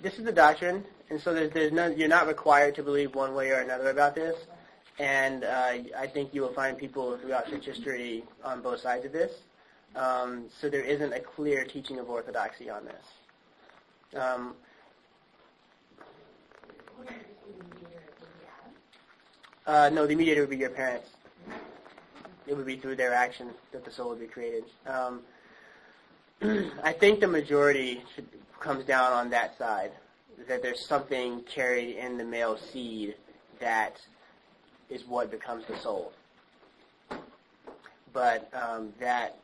[0.02, 3.34] this is the doctrine, and so there's, there's no, you're not required to believe one
[3.34, 4.36] way or another about this.
[4.98, 9.12] And uh, I think you will find people throughout church history on both sides of
[9.12, 9.32] this.
[9.94, 14.20] Um, so there isn't a clear teaching of orthodoxy on this.
[14.20, 14.54] Um,
[19.66, 21.10] uh, no, the mediator would be your parents.
[22.46, 24.64] It would be through their action that the soul would be created.
[24.86, 25.20] Um,
[26.82, 28.28] I think the majority should,
[28.60, 29.92] comes down on that side,
[30.48, 33.14] that there's something carried in the male seed
[33.60, 34.00] that
[34.90, 36.12] is what becomes the soul.
[38.12, 39.38] But um, that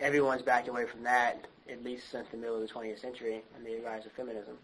[0.00, 3.66] everyone's backed away from that at least since the middle of the 20th century and
[3.66, 4.56] the rise of feminism.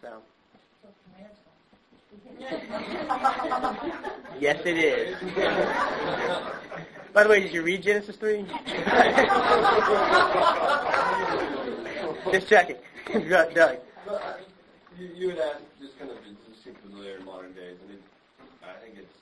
[0.00, 0.18] So,
[4.40, 5.16] yes, it is.
[7.12, 8.46] By the way, did you read Genesis 3?
[12.32, 12.76] Just checking.
[13.08, 13.78] Doug.
[14.06, 14.36] But uh,
[14.98, 17.76] you, you had asked just kind of just super familiar in modern days.
[17.80, 18.02] I mean,
[18.64, 19.16] I think it's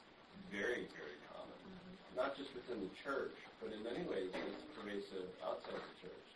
[0.50, 2.16] very, very common, Mm-hmm.
[2.18, 6.26] not just within the church, but in many ways it's pervasive outside the church.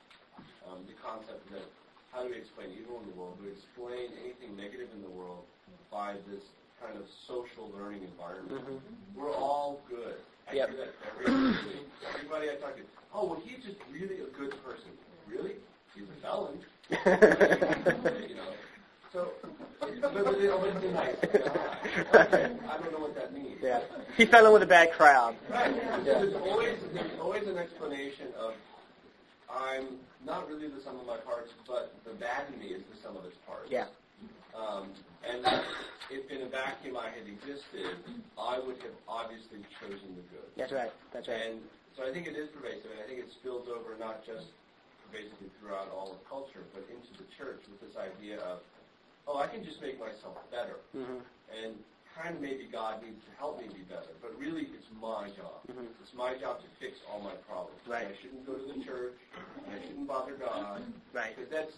[0.68, 1.66] Um, the concept that
[2.14, 3.38] how do we explain evil in the world?
[3.42, 5.42] We explain anything negative in the world
[5.90, 6.44] by this
[6.78, 8.62] kind of social learning environment.
[8.62, 8.78] Mhm.
[9.16, 10.18] We're all good.
[10.50, 10.68] I Yep.
[10.70, 11.26] hear that every.
[12.14, 12.82] Everybody I talk to,
[13.14, 14.90] oh, well, he's just really a good person.
[15.26, 15.56] Really?
[15.94, 16.58] He's a felon.
[18.28, 18.52] you know.
[19.12, 19.28] So,
[19.80, 21.16] but, but they always nice.
[21.22, 23.58] Okay, I don't know what that means.
[23.62, 23.80] yeah.
[24.16, 25.36] He fell in with a bad crowd.
[25.50, 25.74] Right.
[26.04, 28.54] So there's always there's always an explanation of
[29.50, 32.96] I'm not really the sum of my parts, but the bad in me is the
[33.02, 33.70] sum of its parts.
[33.70, 33.86] Yeah.
[34.56, 34.88] Um,
[35.28, 35.44] and
[36.10, 37.96] if in a vacuum I had existed,
[38.38, 40.48] I would have obviously chosen the good.
[40.56, 40.92] That's right.
[41.12, 41.40] That's right.
[41.50, 41.60] And
[41.96, 44.46] so I think it is pervasive, and I think it spills over not just
[45.12, 48.58] pervasively throughout all of culture, but into the church with this idea of,
[49.28, 51.20] oh, I can just make myself better, hmm
[51.52, 51.76] and
[52.16, 55.60] kind of maybe God needs to help me be better, but really it's my job.
[55.68, 55.84] Mhm.
[56.00, 57.76] It's my job to fix all my problems.
[57.86, 58.06] Right.
[58.08, 59.16] I shouldn't go to the church,
[59.68, 61.36] I shouldn't bother God, Right.
[61.36, 61.72] because that's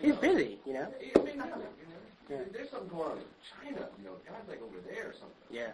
[0.00, 0.88] He's know, busy, you know.
[1.00, 2.00] it may not, you know.
[2.28, 2.44] Yeah.
[2.52, 5.46] There's something going on in China, you know, God's like over there or something.
[5.50, 5.72] Yeah.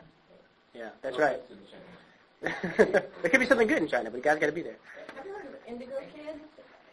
[0.74, 0.90] Yeah.
[1.02, 1.38] That's No right.
[1.38, 2.50] offense to the
[2.82, 3.02] Chinese.
[3.22, 4.78] there could be something good in China, but God's got to be there.
[5.16, 6.38] Have you heard of Indigo Kids?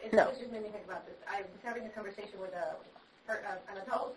[0.06, 0.30] It No.
[0.38, 1.18] just made me think about this.
[1.26, 2.78] I was having a conversation with a,
[3.26, 4.14] uh, an adult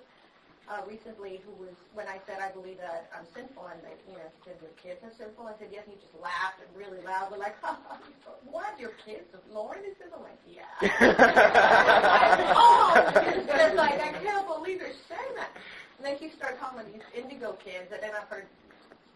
[0.70, 4.14] uh, recently who was, when I said I believe that I'm sinful, and they, you
[4.14, 5.50] know, he said, your kids are sinful?
[5.50, 7.32] I said, yes, and he just laughed and really loud.
[7.34, 7.58] We're like,
[8.54, 9.26] what, your kids?
[9.50, 10.22] Lauren is sinful?
[10.22, 10.70] I'm like, yeah.
[12.54, 15.50] oh, it's like, I can't believe they're saying that.
[15.98, 18.46] And then he started talking about these indigo kids, and then I've heard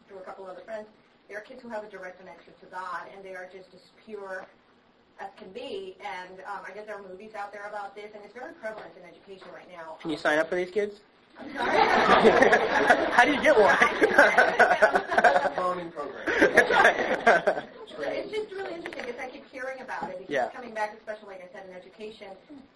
[0.09, 0.87] through a couple other friends,
[1.29, 3.81] there are kids who have a direct connection to God, and they are just as
[4.05, 4.45] pure
[5.23, 5.95] as can be.
[6.01, 8.91] And um, I guess there are movies out there about this, and it's very prevalent
[9.01, 9.95] in education right now.
[10.01, 10.99] Can you sign up for these kids?
[11.39, 11.79] I'm sorry.
[13.11, 13.75] How do you get one?
[14.11, 16.25] That's a farming program.
[16.55, 17.67] That's.
[18.05, 20.13] It's just really interesting because I keep hearing about it.
[20.15, 20.49] It keeps Yeah.
[20.49, 22.27] coming back, especially like I said in education.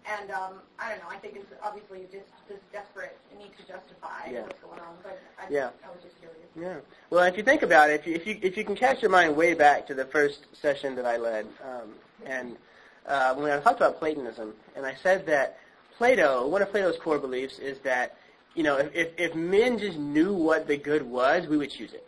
[0.06, 1.10] And um, I don't know.
[1.10, 4.42] I think it's obviously just this desperate need to justify Yeah.
[4.44, 4.96] what's going on.
[5.04, 5.70] But I, Yeah.
[5.86, 6.38] I was just curious.
[6.56, 6.78] Yeah.
[7.10, 9.12] Well, if you think about it, if you if you if you can cast your
[9.12, 11.94] mind way back to the first session that I led, um,
[12.26, 12.58] and
[13.06, 15.60] uh, when I talked about Platonism, and I said that
[15.98, 18.18] Plato, one of Plato's core beliefs is that
[18.56, 21.94] you know if if, if men just knew what the good was, we would choose
[21.94, 22.08] it,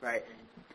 [0.00, 0.24] right?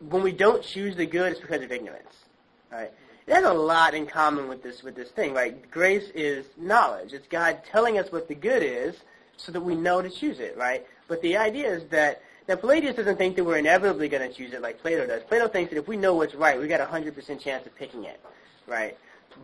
[0.08, 2.24] When we don't choose the good, it's because of ignorance,
[2.70, 2.90] right?
[3.26, 5.68] It has a lot in common with this with this thing, right?
[5.70, 7.12] Grace is knowledge.
[7.12, 8.96] It's God telling us what the good is,
[9.36, 10.86] so that we know to choose it, right?
[11.08, 14.52] But the idea is that now Pelagius doesn't think that we're inevitably going to choose
[14.52, 15.22] it like Plato does.
[15.24, 17.74] Plato thinks that if we know what's right, we got a hundred percent chance of
[17.76, 18.20] picking it,
[18.66, 18.96] right?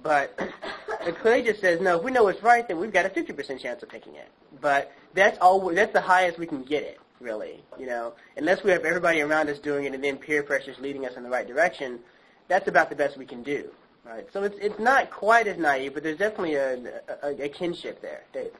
[0.03, 0.39] But
[1.07, 1.99] and just says no.
[1.99, 4.29] If we know it's right, then we've got a fifty percent chance of picking it.
[4.61, 5.73] But that's all.
[5.75, 7.63] That's the highest we can get it, really.
[7.79, 10.79] You know, unless we have everybody around us doing it, and then peer pressure is
[10.79, 12.01] leading us in the right direction.
[12.49, 13.71] That's about the best we can do,
[14.05, 14.27] right?
[14.33, 18.23] So it's it's not quite as naive, but there's definitely a, a, a kinship there,
[18.33, 18.53] Dave.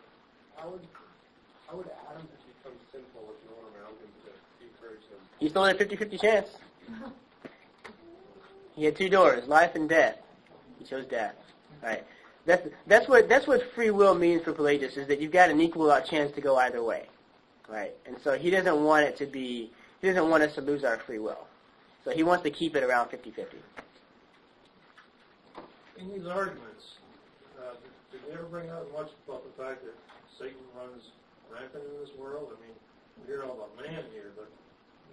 [0.57, 0.81] How would,
[1.69, 2.29] how would Adam
[2.63, 5.19] become sinful with no one around him to encourage him?
[5.41, 6.49] He still had a 50-50 chance.
[8.75, 10.17] He had two doors, life and death.
[10.79, 11.35] He chose death.
[11.83, 12.05] Right.
[12.45, 15.61] That's that's what that's what free will means for Pelagius is that you've got an
[15.61, 17.07] equal out chance to go either way.
[17.69, 17.95] Right.
[18.07, 20.99] And so he doesn't want it to be he doesn't want us to lose our
[20.99, 21.47] free will.
[22.05, 23.47] So he wants to keep it around 50-50.
[25.99, 26.99] In these arguments,
[27.61, 27.75] uh,
[28.11, 29.95] did they ever bring up much about the fact that
[30.37, 31.15] Satan runs
[31.49, 32.51] rampant in this world?
[32.51, 32.75] I mean,
[33.21, 34.51] we hear all about man here, but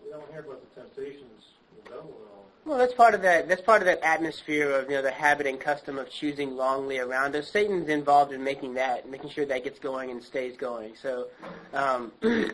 [0.03, 2.45] we don't hear about the temptations of the devil and all.
[2.65, 3.49] Well, that's part of that.
[3.49, 6.97] That's part of that atmosphere of you know the habit and custom of choosing wrongly
[6.97, 7.49] around us.
[7.51, 10.95] Satan's involved in making that, making sure that gets going and stays going.
[10.95, 11.27] So,
[11.73, 12.11] um,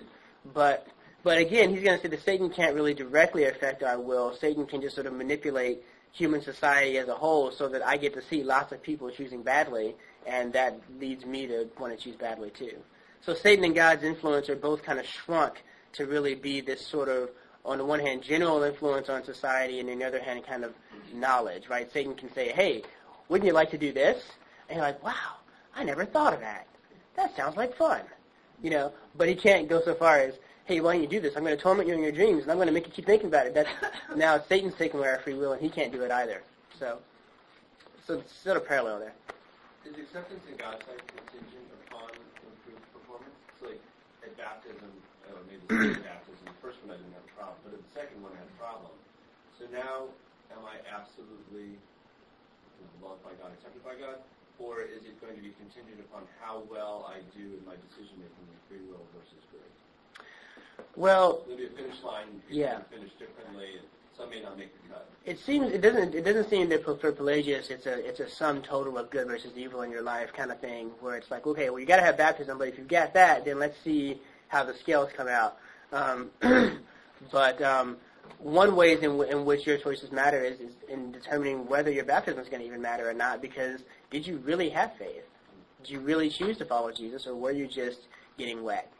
[0.53, 0.87] but
[1.23, 4.35] but again, he's going to say that Satan can't really directly affect our will.
[4.35, 8.13] Satan can just sort of manipulate human society as a whole, so that I get
[8.15, 12.15] to see lots of people choosing badly, and that leads me to want to choose
[12.15, 12.77] badly too.
[13.21, 17.09] So Satan and God's influence are both kind of shrunk to really be this sort
[17.09, 17.29] of
[17.65, 20.73] on the one hand, general influence on society, and on the other hand, kind of
[21.13, 21.91] knowledge, right?
[21.91, 22.83] Satan can say, hey,
[23.27, 24.23] wouldn't you like to do this?
[24.69, 25.37] And you're like, wow,
[25.75, 26.67] I never thought of that.
[27.15, 28.01] That sounds like fun.
[28.61, 30.35] You know, but he can't go so far as,
[30.65, 31.35] hey, why don't you do this?
[31.35, 33.05] I'm going to torment you in your dreams, and I'm going to make you keep
[33.05, 33.53] thinking about it.
[33.53, 33.69] That's
[34.15, 36.41] now Satan's taking away our free will, and he can't do it either.
[36.79, 36.99] So,
[38.05, 39.13] so it's sort of parallel there.
[39.85, 43.35] Is acceptance in God's sight contingent upon improved performance?
[43.59, 43.81] So like
[44.23, 44.89] at baptism,
[45.29, 45.93] uh, maybe
[46.69, 48.17] it's at baptism, the first one I didn't have a problem, but at the second
[48.21, 48.93] one I had a problem.
[49.57, 50.09] So now,
[50.53, 51.77] am I absolutely
[53.01, 54.19] loved by God, accepted by God?
[54.57, 58.15] Or is it going to be contingent upon how well I do in my decision
[58.23, 59.79] making in free will versus grace?
[60.95, 62.79] Well, Maybe a finish line, Yeah.
[62.89, 63.83] finish differently,
[64.15, 65.09] so I may not make the cut.
[65.25, 68.61] It seems it doesn't it doesn't seem that for Pelagius it's a it's a sum
[68.61, 71.69] total of good versus evil in your life kind of thing where it's like okay
[71.69, 74.63] well you got to have baptism but if you've got that then let's see how
[74.63, 75.57] the scales come out.
[75.91, 76.29] Um,
[77.31, 77.97] but um,
[78.39, 82.05] one way in, w- in which your choices matter is, is in determining whether your
[82.05, 85.23] baptism is going to even matter or not because did you really have faith?
[85.81, 88.01] Did you really choose to follow Jesus or were you just
[88.37, 88.91] getting wet?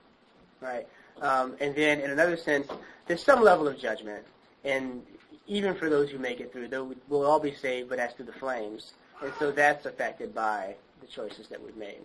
[0.62, 0.88] Right?
[1.22, 2.68] Um, and then in another sense,
[3.08, 4.26] there's some level of judgment.
[4.64, 5.04] And
[5.48, 8.26] even for those who make it through, though we'll all be saved, but as through
[8.26, 8.94] the flames.
[9.22, 12.02] And so that's affected by the choices that we've made.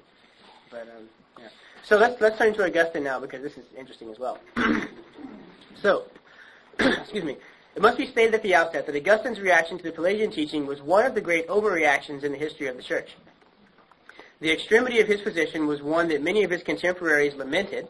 [0.71, 1.09] But um,
[1.39, 1.49] yeah.
[1.83, 4.39] So let's let's turn to Augustine now because this is interesting as well.
[5.83, 6.05] so,
[6.79, 7.37] excuse me.
[7.77, 10.83] It must be stated at the outset that Augustine's reaction to the Pelagian teaching was
[10.83, 13.17] one of the great overreactions in the history of the Church.
[14.41, 17.87] The extremity of his position was one that many of his contemporaries lamented,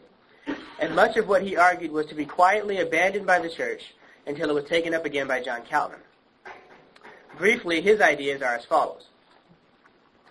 [0.79, 3.93] and much of what he argued was to be quietly abandoned by the Church
[4.27, 5.99] until it was taken up again by John Calvin.
[7.37, 9.07] Briefly, his ideas are as follows.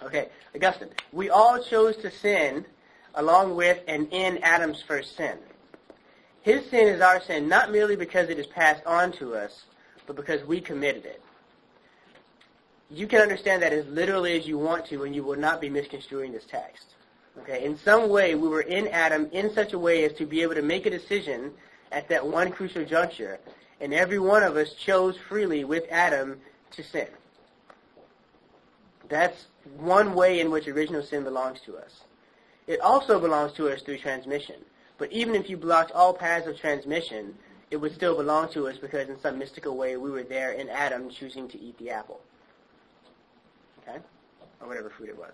[0.02, 0.88] Okay, Augustine.
[1.12, 2.64] We all chose to sin
[3.14, 5.36] along with and in Adam's first sin.
[6.42, 9.64] His sin is our sin not merely because it is passed on to us,
[10.06, 11.22] but because we committed it.
[12.90, 15.68] You can understand that as literally as you want to, and you will not be
[15.68, 16.86] misconstruing this text.
[17.38, 20.42] Okay, in some way, we were in Adam in such a way as to be
[20.42, 21.52] able to make a decision
[21.92, 23.38] at that one crucial juncture,
[23.80, 26.40] and every one of us chose freely with Adam
[26.72, 27.06] to sin.
[29.10, 29.46] That's
[29.76, 32.00] one way in which original sin belongs to us.
[32.66, 34.56] It also belongs to us through transmission.
[34.96, 37.34] But even if you blocked all paths of transmission,
[37.70, 40.68] it would still belong to us because in some mystical way we were there in
[40.68, 42.20] Adam choosing to eat the apple.
[43.82, 43.98] Okay?
[44.60, 45.32] Or whatever fruit it was.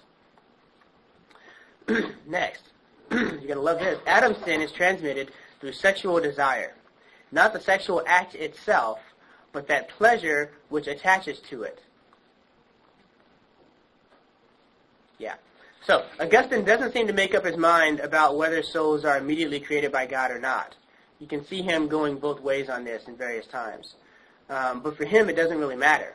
[2.26, 2.62] Next.
[3.10, 4.00] You're going to love this.
[4.06, 6.74] Adam's sin is transmitted through sexual desire.
[7.30, 9.00] Not the sexual act itself,
[9.52, 11.80] but that pleasure which attaches to it.
[15.18, 15.34] Yeah.
[15.86, 19.92] So, Augustine doesn't seem to make up his mind about whether souls are immediately created
[19.92, 20.74] by God or not.
[21.20, 23.94] You can see him going both ways on this in various times.
[24.50, 26.14] Um, but for him, it doesn't really matter.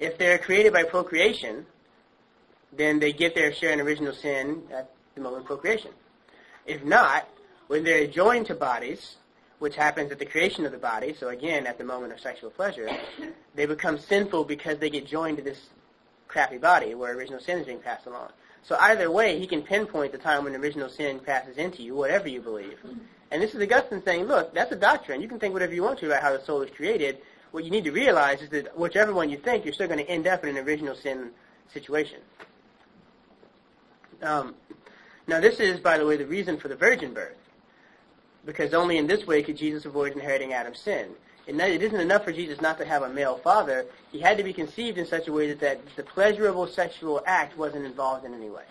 [0.00, 1.66] If they're created by procreation,
[2.72, 5.92] then they get their share in original sin at the moment of procreation.
[6.66, 7.28] If not,
[7.68, 9.16] when they're joined to bodies,
[9.58, 12.50] which happens at the creation of the body, so again, at the moment of sexual
[12.50, 12.88] pleasure,
[13.54, 15.60] they become sinful because they get joined to this
[16.36, 18.28] crappy body where original sin is being passed along.
[18.62, 22.28] So either way, he can pinpoint the time when original sin passes into you, whatever
[22.28, 22.78] you believe.
[23.30, 25.22] And this is Augustine saying, look, that's a doctrine.
[25.22, 27.22] You can think whatever you want to about how the soul is created.
[27.52, 30.10] What you need to realize is that whichever one you think, you're still going to
[30.10, 31.30] end up in an original sin
[31.72, 32.20] situation.
[34.20, 34.54] Um,
[35.26, 37.38] now, this is, by the way, the reason for the virgin birth.
[38.44, 41.12] Because only in this way could Jesus avoid inheriting Adam's sin.
[41.46, 43.86] It isn't enough for Jesus not to have a male father.
[44.10, 47.56] He had to be conceived in such a way that, that the pleasurable sexual act
[47.56, 48.64] wasn't involved in any way.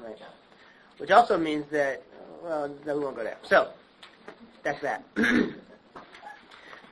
[0.00, 0.18] Right.
[0.96, 2.02] Which also means that,
[2.42, 3.36] well, no, we won't go there.
[3.42, 3.68] So,
[4.62, 5.04] that's that.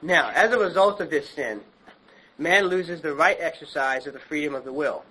[0.02, 1.62] now, as a result of this sin,
[2.36, 5.02] man loses the right exercise of the freedom of the will.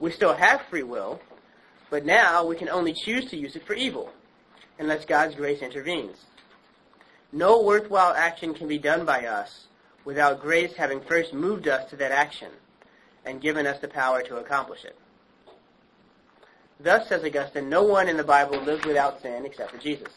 [0.00, 1.20] We still have free will,
[1.88, 4.10] but now we can only choose to use it for evil,
[4.80, 6.16] unless God's grace intervenes.
[7.34, 9.66] No worthwhile action can be done by us
[10.04, 12.52] without grace having first moved us to that action
[13.24, 14.96] and given us the power to accomplish it.
[16.78, 20.12] Thus, says Augustine, no one in the Bible lived without sin except for Jesus.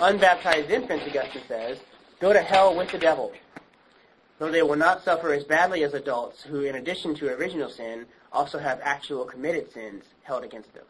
[0.00, 1.80] Unbaptized infants, Augustine says,
[2.20, 3.32] go to hell with the devil,
[4.38, 8.06] though they will not suffer as badly as adults who, in addition to original sin,
[8.32, 10.84] also have actual committed sins held against them.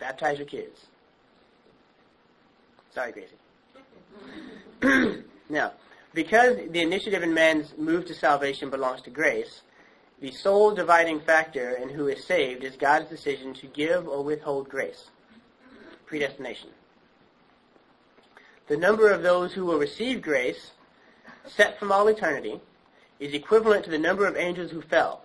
[0.00, 0.80] Baptize your kids.
[2.96, 3.12] Sorry,
[5.50, 5.72] now,
[6.14, 9.60] because the initiative in man's move to salvation belongs to grace,
[10.22, 14.70] the sole dividing factor in who is saved is God's decision to give or withhold
[14.70, 15.10] grace.
[16.06, 16.70] Predestination.
[18.68, 20.70] The number of those who will receive grace,
[21.44, 22.62] set from all eternity,
[23.20, 25.22] is equivalent to the number of angels who fell,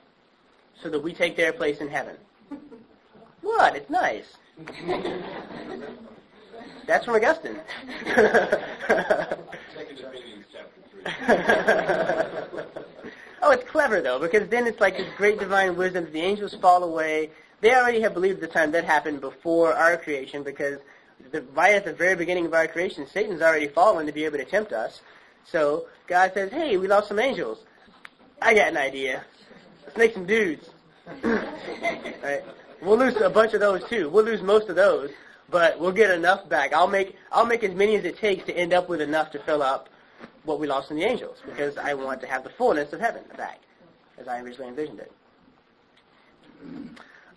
[0.83, 2.17] so that we take their place in heaven.
[3.41, 3.77] What?
[3.77, 4.25] It's nice.
[6.85, 7.59] That's from Augustine.
[8.05, 8.59] Second
[10.03, 12.63] Opinions, chapter 3.
[13.41, 16.07] oh, it's clever though, because then it's like this great divine wisdom.
[16.11, 17.29] The angels fall away.
[17.61, 20.79] They already have believed the time that happened before our creation, because
[21.31, 24.39] the, right at the very beginning of our creation, Satan's already fallen to be able
[24.39, 25.01] to tempt us.
[25.45, 27.59] So God says, "Hey, we lost some angels.
[28.41, 29.23] I got an idea.
[29.85, 30.69] Let's make some dudes."
[31.23, 32.43] right?
[32.81, 34.09] We'll lose a bunch of those too.
[34.09, 35.11] We'll lose most of those.
[35.51, 36.73] But we'll get enough back.
[36.73, 39.39] I'll make I'll make as many as it takes to end up with enough to
[39.39, 39.89] fill up
[40.43, 43.21] what we lost in the angels, because I want to have the fullness of heaven
[43.37, 43.59] back,
[44.17, 45.11] as I originally envisioned it.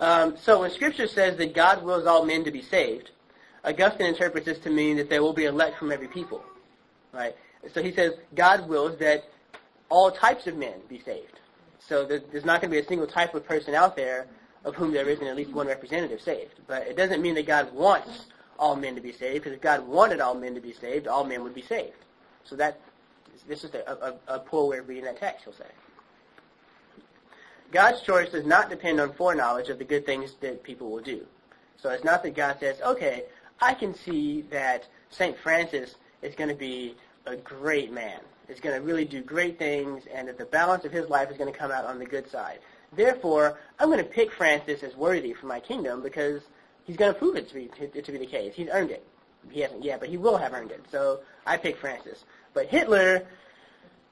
[0.00, 3.10] Um, so when Scripture says that God wills all men to be saved,
[3.64, 6.42] Augustine interprets this to mean that there will be elect from every people,
[7.12, 7.36] right?
[7.72, 9.24] So he says God wills that
[9.88, 11.40] all types of men be saved.
[11.78, 14.26] So there's not going to be a single type of person out there
[14.64, 16.54] of whom there isn't at least one representative saved.
[16.66, 18.26] But it doesn't mean that God wants
[18.58, 21.24] all men to be saved, because if God wanted all men to be saved, all
[21.24, 21.96] men would be saved.
[22.44, 22.80] So that
[23.48, 25.64] this is a, a, a poor way of reading that text, he'll say.
[27.72, 31.26] God's choice does not depend on foreknowledge of the good things that people will do.
[31.76, 33.24] So it's not that God says, okay,
[33.60, 35.36] I can see that St.
[35.36, 36.94] Francis is going to be
[37.26, 40.92] a great man, is going to really do great things, and that the balance of
[40.92, 42.60] his life is going to come out on the good side.
[42.96, 46.42] Therefore, I'm going to pick Francis as worthy for my kingdom because
[46.84, 48.54] he's going to prove it to be, it to be the case.
[48.54, 49.06] He's earned it.
[49.50, 50.84] He hasn't yet, but he will have earned it.
[50.90, 52.24] So I pick Francis.
[52.54, 53.26] But Hitler,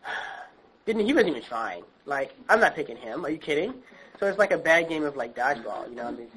[0.87, 1.85] didn't he wasn't even trying.
[2.05, 3.24] Like, I'm not picking him.
[3.24, 3.74] Are you kidding?
[4.18, 6.05] So it's like a bad game of like dodgeball, you know.
[6.05, 6.28] what I mean,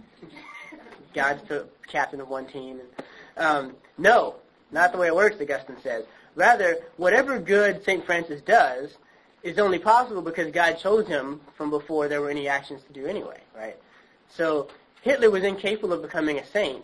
[1.13, 2.81] God's the captain of one team.
[3.37, 4.35] Um, no,
[4.71, 5.37] not the way it works.
[5.41, 6.05] Augustine says.
[6.35, 8.97] Rather, whatever good Saint Francis does
[9.45, 13.05] is only possible because God chose him from before there were any actions to do
[13.05, 13.77] anyway, right?
[14.27, 14.69] So
[15.03, 16.83] Hitler was incapable of becoming a saint,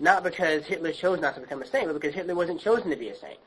[0.00, 2.96] not because Hitler chose not to become a saint, but because Hitler wasn't chosen to
[2.96, 3.38] be a saint.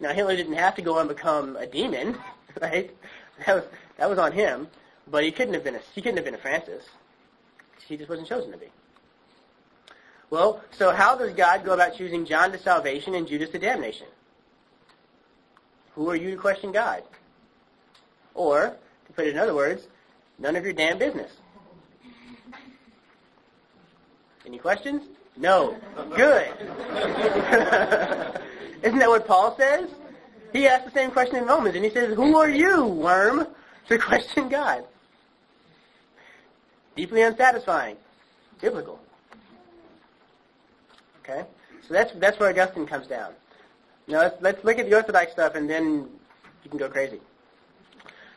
[0.00, 2.16] Now Hitler didn't have to go and become a demon,
[2.62, 2.90] right?
[3.44, 3.64] That was
[3.98, 4.66] that was on him,
[5.06, 6.84] but he couldn't have been a he couldn't have been a Francis.
[7.86, 8.68] He just wasn't chosen to be.
[10.30, 14.06] Well, so how does God go about choosing John to salvation and Judas to damnation?
[15.94, 17.02] Who are you to question God?
[18.40, 18.74] Or,
[19.06, 19.86] to put it in other words,
[20.38, 21.30] none of your damn business.
[24.46, 25.02] Any questions?
[25.36, 25.76] No.
[26.16, 26.48] Good.
[28.82, 29.90] Isn't that what Paul says?
[30.54, 33.46] He asked the same question in Romans, and he says, Who are you, worm,
[33.90, 34.86] to question God?
[36.96, 37.98] Deeply unsatisfying.
[38.62, 38.98] Biblical.
[41.22, 41.44] Okay?
[41.86, 43.34] So that's, that's where Augustine comes down.
[44.08, 46.08] Now let's, let's look at the Orthodox stuff, and then
[46.64, 47.20] you can go crazy.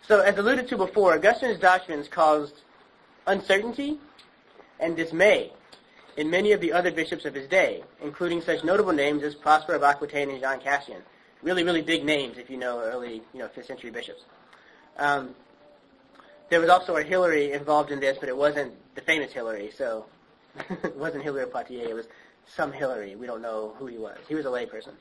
[0.07, 2.55] So as alluded to before, Augustine's doctrines caused
[3.25, 3.99] uncertainty
[4.79, 5.51] and dismay
[6.17, 9.73] in many of the other bishops of his day, including such notable names as Prosper
[9.73, 11.01] of Aquitaine and John Cassian.
[11.41, 14.21] Really, really big names if you know early, you know, 5th century bishops.
[14.97, 15.35] Um,
[16.49, 20.05] there was also a Hilary involved in this, but it wasn't the famous Hilary, so
[20.83, 22.07] it wasn't Hilary of Poitiers, it was
[22.45, 23.15] some Hilary.
[23.15, 24.17] We don't know who he was.
[24.27, 24.93] He was a layperson.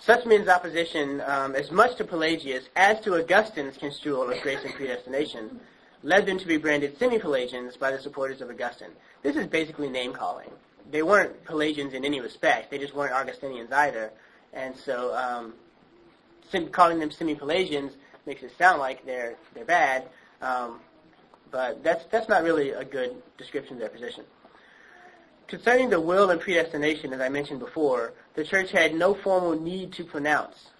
[0.00, 4.72] Such men's opposition, um, as much to Pelagius as to Augustine's construal of grace and
[4.74, 5.58] predestination,
[6.02, 8.90] led them to be branded semi-Pelagians by the supporters of Augustine.
[9.22, 10.50] This is basically name calling.
[10.90, 12.70] They weren't Pelagians in any respect.
[12.70, 14.12] They just weren't Augustinians either.
[14.52, 15.54] And so um,
[16.50, 17.92] sim- calling them semi-Pelagians
[18.26, 20.04] makes it sound like they're they're bad,
[20.42, 20.80] um,
[21.50, 24.24] but that's that's not really a good description of their position.
[25.48, 29.92] Concerning the will and predestination, as I mentioned before, the church had no formal need
[29.92, 30.70] to pronounce,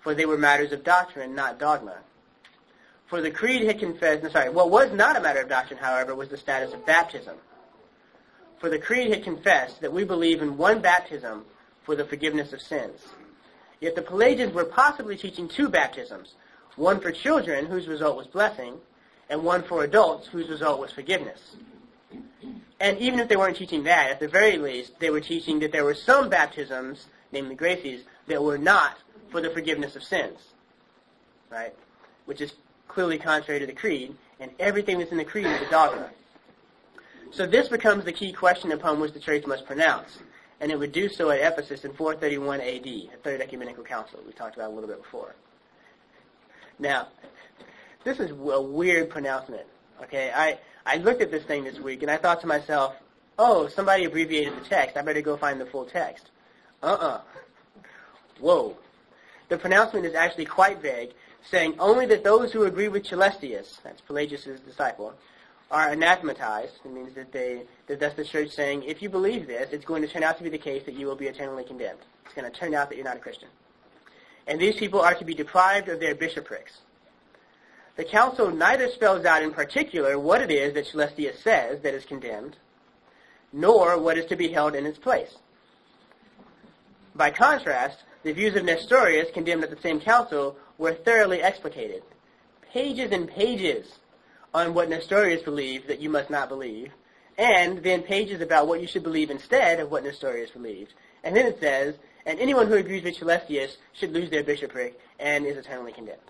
[0.00, 1.96] for they were matters of doctrine, not dogma.
[3.08, 6.14] For the creed had confessed, no, sorry, what was not a matter of doctrine, however,
[6.14, 7.36] was the status of baptism.
[8.58, 11.44] For the creed had confessed that we believe in one baptism
[11.84, 13.00] for the forgiveness of sins.
[13.80, 16.34] Yet the Pelagians were possibly teaching two baptisms,
[16.76, 18.74] one for children, whose result was blessing,
[19.28, 21.56] and one for adults, whose result was forgiveness.
[22.78, 25.72] And even if they weren't teaching that, at the very least, they were teaching that
[25.72, 28.98] there were some baptisms, namely graces, that were not
[29.30, 30.38] for the forgiveness of sins.
[31.50, 31.74] Right?
[32.26, 32.52] Which is
[32.88, 36.10] clearly contrary to the creed, and everything that's in the creed is a dogma.
[37.30, 40.18] So this becomes the key question upon which the church must pronounce,
[40.60, 44.32] and it would do so at Ephesus in 431 AD, the Third Ecumenical Council we
[44.32, 45.34] talked about a little bit before.
[46.78, 47.08] Now,
[48.04, 49.64] this is a weird pronouncement.
[50.02, 52.94] Okay, I I looked at this thing this week and I thought to myself,
[53.38, 54.96] oh, somebody abbreviated the text.
[54.96, 56.30] I better go find the full text.
[56.82, 57.20] Uh-uh.
[58.38, 58.76] Whoa.
[59.48, 61.10] The pronouncement is actually quite vague,
[61.42, 65.12] saying only that those who agree with Celestius, that's Pelagius' disciple,
[65.70, 66.74] are anathematized.
[66.84, 70.02] It means that they, that that's the church saying, if you believe this, it's going
[70.02, 71.98] to turn out to be the case that you will be eternally condemned.
[72.24, 73.48] It's going to turn out that you're not a Christian.
[74.46, 76.78] And these people are to be deprived of their bishoprics.
[77.96, 82.04] The council neither spells out in particular what it is that Celestius says that is
[82.04, 82.56] condemned,
[83.52, 85.36] nor what is to be held in its place.
[87.14, 92.02] By contrast, the views of Nestorius condemned at the same council were thoroughly explicated.
[92.70, 93.98] Pages and pages
[94.52, 96.92] on what Nestorius believed that you must not believe,
[97.38, 100.92] and then pages about what you should believe instead of what Nestorius believed.
[101.24, 101.94] And then it says,
[102.26, 106.20] and anyone who agrees with Celestius should lose their bishopric and is eternally condemned.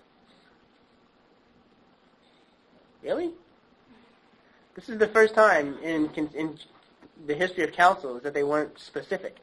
[3.03, 3.31] Really?
[4.75, 6.57] This is the first time in, in
[7.25, 9.37] the history of councils that they weren't specific.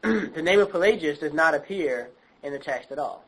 [0.02, 2.10] the name of Pelagius does not appear
[2.42, 3.24] in the text at all.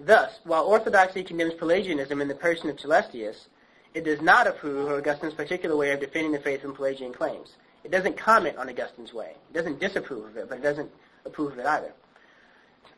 [0.00, 3.46] Thus, while orthodoxy condemns Pelagianism in the person of Celestius,
[3.94, 7.56] it does not approve of Augustine's particular way of defending the faith from Pelagian claims.
[7.84, 9.34] It doesn't comment on Augustine's way.
[9.50, 10.90] It doesn't disapprove of it, but it doesn't
[11.24, 11.92] approve of it either.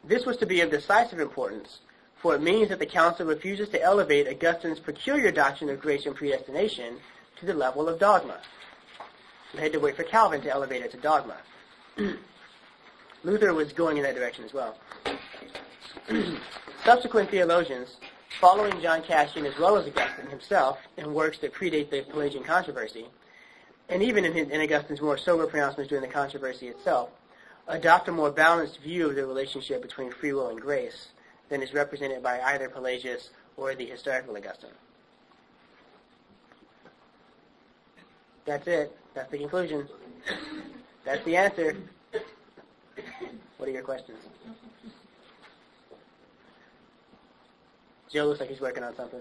[0.05, 1.81] This was to be of decisive importance,
[2.25, 6.17] for it means that the Council refuses to elevate Augustine's peculiar doctrine of grace and
[6.17, 6.97] predestination
[7.39, 8.39] to the level of dogma.
[9.53, 11.37] We had to wait for Calvin to elevate it to dogma.
[13.25, 14.75] Luther was going in that direction as well.
[16.87, 17.97] Subsequent theologians,
[18.41, 23.05] following John Cassian as well as Augustine himself in works that predate the Pelagian controversy,
[23.91, 27.11] and even in, his, in Augustine's more sober pronouncements during the controversy itself,
[27.69, 31.09] adopt a more balanced view of the relationship between free will and grace
[31.55, 34.71] than is represented by either Pelagius or the historical Augustine.
[38.45, 38.99] That's it.
[39.15, 39.89] That's the conclusion.
[41.05, 41.77] That's the answer.
[43.59, 44.19] What are your questions?
[48.13, 49.21] Joe looks like he's working on something.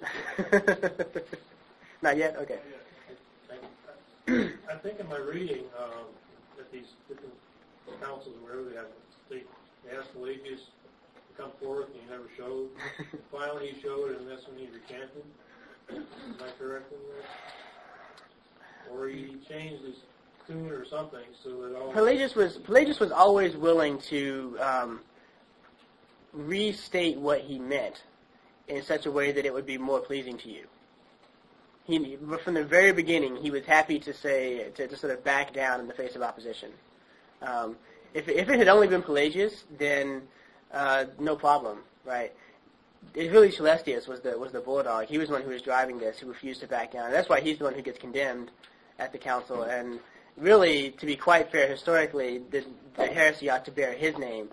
[2.00, 2.36] Not yet?
[2.38, 2.60] Okay.
[4.26, 6.06] I think in my reading um,
[6.56, 7.34] that these different
[8.00, 8.86] councils, wherever they have,
[9.28, 9.42] they,
[9.94, 10.62] asked Pelagius
[11.36, 12.68] come forth, and he never showed.
[13.32, 15.24] Finally, he showed, and that's when he recanted.
[15.90, 16.04] Am
[16.40, 18.92] I correct in that?
[18.92, 19.96] Or he changed his
[20.46, 21.92] tune or something so that all.
[21.92, 25.00] Pelagius was Pelagius was always willing to um,
[26.32, 28.02] restate what he meant
[28.68, 30.66] in such a way that it would be more pleasing to you.
[31.84, 35.52] He, from the very beginning, he was happy to say to, to sort of back
[35.52, 36.70] down in the face of opposition.
[37.42, 37.76] Um,
[38.12, 40.22] if, if it had only been Pelagius, then
[40.72, 42.32] uh, no problem, right?
[43.14, 45.06] Really Celestius was the was the bulldog.
[45.06, 47.06] He was the one who was driving this, who refused to back down.
[47.06, 48.50] And that's why he's the one who gets condemned
[48.98, 49.62] at the council.
[49.62, 50.00] And
[50.36, 52.64] really, to be quite fair, historically, the,
[52.96, 54.48] the heresy ought to bear his name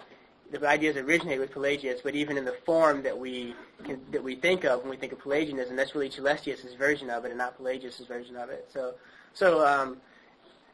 [0.54, 4.36] the ideas originate with Pelagius, but even in the form that we can, that we
[4.36, 7.58] think of when we think of Pelagianism, that's really Celestius' version of it, and not
[7.58, 8.70] Pelagius' version of it.
[8.72, 8.94] So,
[9.34, 9.98] so um,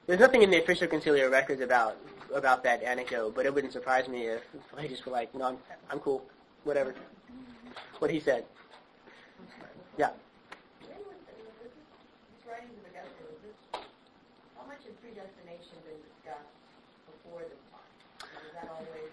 [0.05, 1.97] there's nothing in the official conciliar records about
[2.33, 5.57] about that anecdote, but it wouldn't surprise me if Pelagius were like, "No, I'm,
[5.89, 6.25] I'm cool,
[6.63, 6.93] whatever."
[7.99, 8.45] What he said.
[9.97, 10.09] Yeah.
[14.55, 16.55] How much of predestination been discussed
[17.05, 18.29] before this time?
[18.47, 19.09] Is that always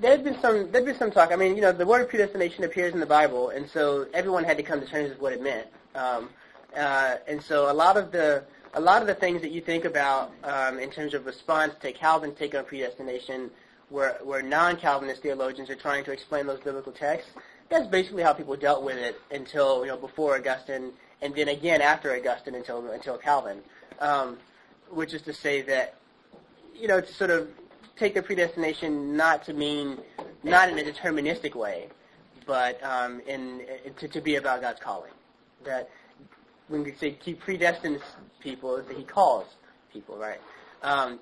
[0.00, 1.32] there's been some there's been some talk.
[1.32, 4.56] I mean, you know, the word predestination appears in the Bible, and so everyone had
[4.56, 5.68] to come to terms with what it meant.
[5.94, 6.28] Um,
[6.76, 9.84] uh, and so a lot of the a lot of the things that you think
[9.84, 13.50] about um, in terms of response to Calvin's take on predestination,
[13.90, 17.30] where where non-Calvinist theologians are trying to explain those biblical texts,
[17.68, 21.82] that's basically how people dealt with it until you know before Augustine, and then again
[21.82, 23.58] after Augustine until until Calvin,
[24.00, 24.38] um,
[24.90, 25.96] which is to say that
[26.74, 27.48] you know to sort of
[27.96, 29.98] take the predestination not to mean
[30.42, 31.88] not in a deterministic way,
[32.46, 35.12] but um, in, in to, to be about God's calling.
[35.64, 35.90] That
[36.72, 38.00] when we say He predestines
[38.40, 39.46] people, is that He calls
[39.92, 40.40] people, right?
[40.82, 41.20] Um,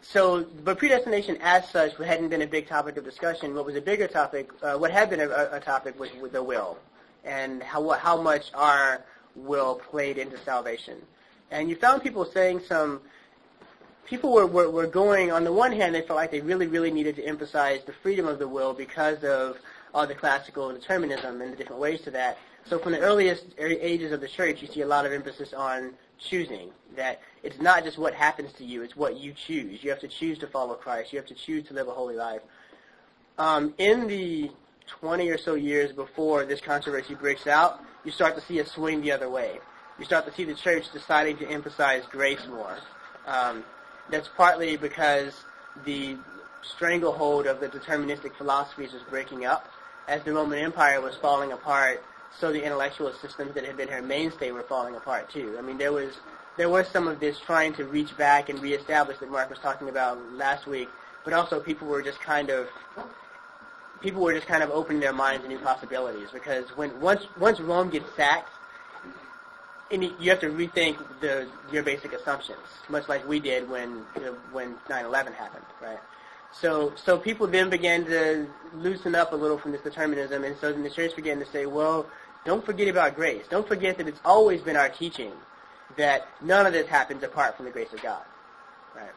[0.00, 3.54] so, but predestination as such hadn't been a big topic of discussion.
[3.54, 6.78] What was a bigger topic, uh, what had been a, a topic was the will,
[7.24, 9.04] and how how much our
[9.36, 10.98] will played into salvation.
[11.50, 13.00] And you found people saying some
[14.04, 16.90] people were, were, were going, on the one hand, they felt like they really, really
[16.90, 19.58] needed to emphasize the freedom of the will because of
[19.94, 22.38] all the classical determinism and the different ways to that.
[22.66, 25.94] So from the earliest ages of the church, you see a lot of emphasis on
[26.18, 29.84] choosing, that it's not just what happens to you, it's what you choose.
[29.84, 31.12] You have to choose to follow Christ.
[31.12, 32.40] You have to choose to live a holy life.
[33.36, 34.50] Um, in the
[34.86, 39.02] 20 or so years before this controversy breaks out, you start to see a swing
[39.02, 39.58] the other way.
[39.98, 42.78] You start to see the church deciding to emphasize grace more.
[43.26, 43.64] Um,
[44.10, 45.44] that's partly because
[45.84, 46.16] the
[46.62, 49.68] stranglehold of the deterministic philosophies was breaking up.
[50.08, 52.02] As the Roman Empire was falling apart,
[52.40, 55.56] so the intellectual systems that had been her mainstay were falling apart too.
[55.58, 56.18] I mean, there was
[56.56, 59.88] there was some of this trying to reach back and reestablish that Mark was talking
[59.88, 60.88] about last week,
[61.24, 62.68] but also people were just kind of
[64.00, 67.60] people were just kind of opening their minds to new possibilities because when once once
[67.60, 68.50] Rome gets sacked,
[69.90, 74.04] and you have to rethink the your basic assumptions, much like we did when
[74.52, 76.00] when 9/11 happened, right?
[76.52, 80.72] So so people then began to loosen up a little from this determinism, and so
[80.72, 82.06] the church began to say, well,
[82.44, 83.44] Don't forget about grace.
[83.48, 85.32] Don't forget that it's always been our teaching
[85.96, 88.24] that none of this happens apart from the grace of God.
[88.94, 89.10] Right.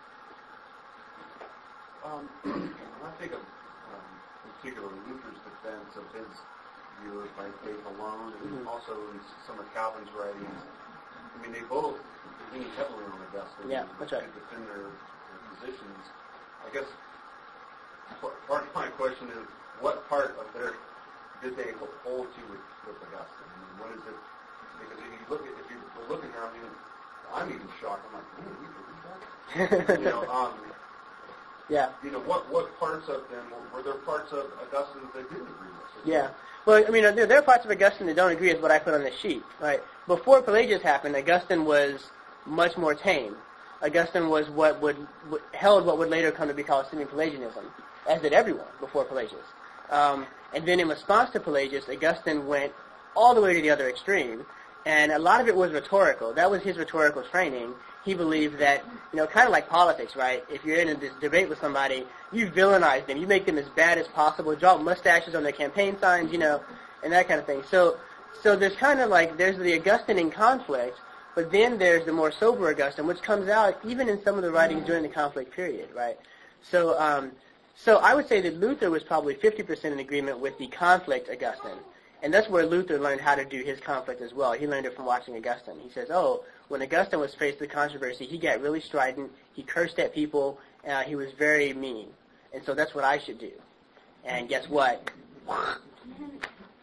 [2.06, 2.30] Um,
[3.04, 4.08] I think of, um,
[4.46, 6.32] in particular, Luther's defense of his
[7.04, 8.68] view of by faith alone, and Mhm.
[8.68, 10.62] also in some of Calvin's writings,
[11.36, 12.00] I mean, they both
[12.54, 14.24] lean heavily on Augustine Yeah, that's right.
[14.24, 16.00] to defend their, their positions.
[16.66, 16.86] I guess
[18.48, 19.46] part of my question is,
[19.82, 20.74] what part of their
[21.42, 21.74] did they
[22.04, 23.48] hold to with, with Augustine?
[23.48, 24.18] I mean, what is it?
[24.82, 26.70] Because if you look at, if you're looking I mean,
[27.34, 28.06] I'm even shocked.
[28.08, 30.00] I'm like, Luther, read that?
[30.00, 30.54] you know, um,
[31.70, 31.90] yeah.
[32.04, 35.48] you know, what what parts of them were there parts of Augustine that they didn't
[35.48, 36.06] agree with?
[36.06, 36.30] Yeah.
[36.66, 38.80] Well, I mean, there, there are parts of Augustine that don't agree with what I
[38.80, 39.44] put on the sheet.
[39.62, 39.82] Right.
[40.06, 42.12] Before Pelagius happened, Augustine was
[42.46, 43.36] much more tame.
[43.82, 45.08] Augustine was what would
[45.54, 47.66] held what would later come to be called semi-Pelagianism,
[48.10, 49.46] as did everyone before Pelagius.
[49.90, 52.72] Um, and then in response to Pelagius, Augustine went
[53.16, 54.46] all the way to the other extreme,
[54.86, 56.34] and a lot of it was rhetorical.
[56.34, 57.74] That was his rhetorical training.
[58.06, 60.46] He believed that, you know, kind of like politics, right?
[60.50, 63.18] If you're in a this debate with somebody, you villainize them.
[63.18, 64.56] You make them as bad as possible.
[64.56, 66.62] Draw mustaches on their campaign signs, you know,
[67.04, 67.64] and that kind of thing.
[67.70, 67.98] So,
[68.42, 70.98] so there's kind of like there's the Augustine in conflict,
[71.36, 74.52] but then there's the more sober Augustine, which comes out even in some of the
[74.52, 76.18] writings during the conflict period, right?
[76.62, 77.32] So, um,
[77.80, 81.80] so I would say that Luther was probably 50% in agreement with the conflict Augustine.
[82.24, 84.54] And that's where Luther learned how to do his conflict as well.
[84.54, 85.80] He learned it from watching Augustine.
[85.80, 89.32] He says, oh, when Augustine was faced with controversy, he got really strident.
[89.54, 90.60] He cursed at people.
[90.88, 92.08] Uh, he was very mean.
[92.54, 93.52] And so that's what I should do.
[94.26, 95.12] And guess what?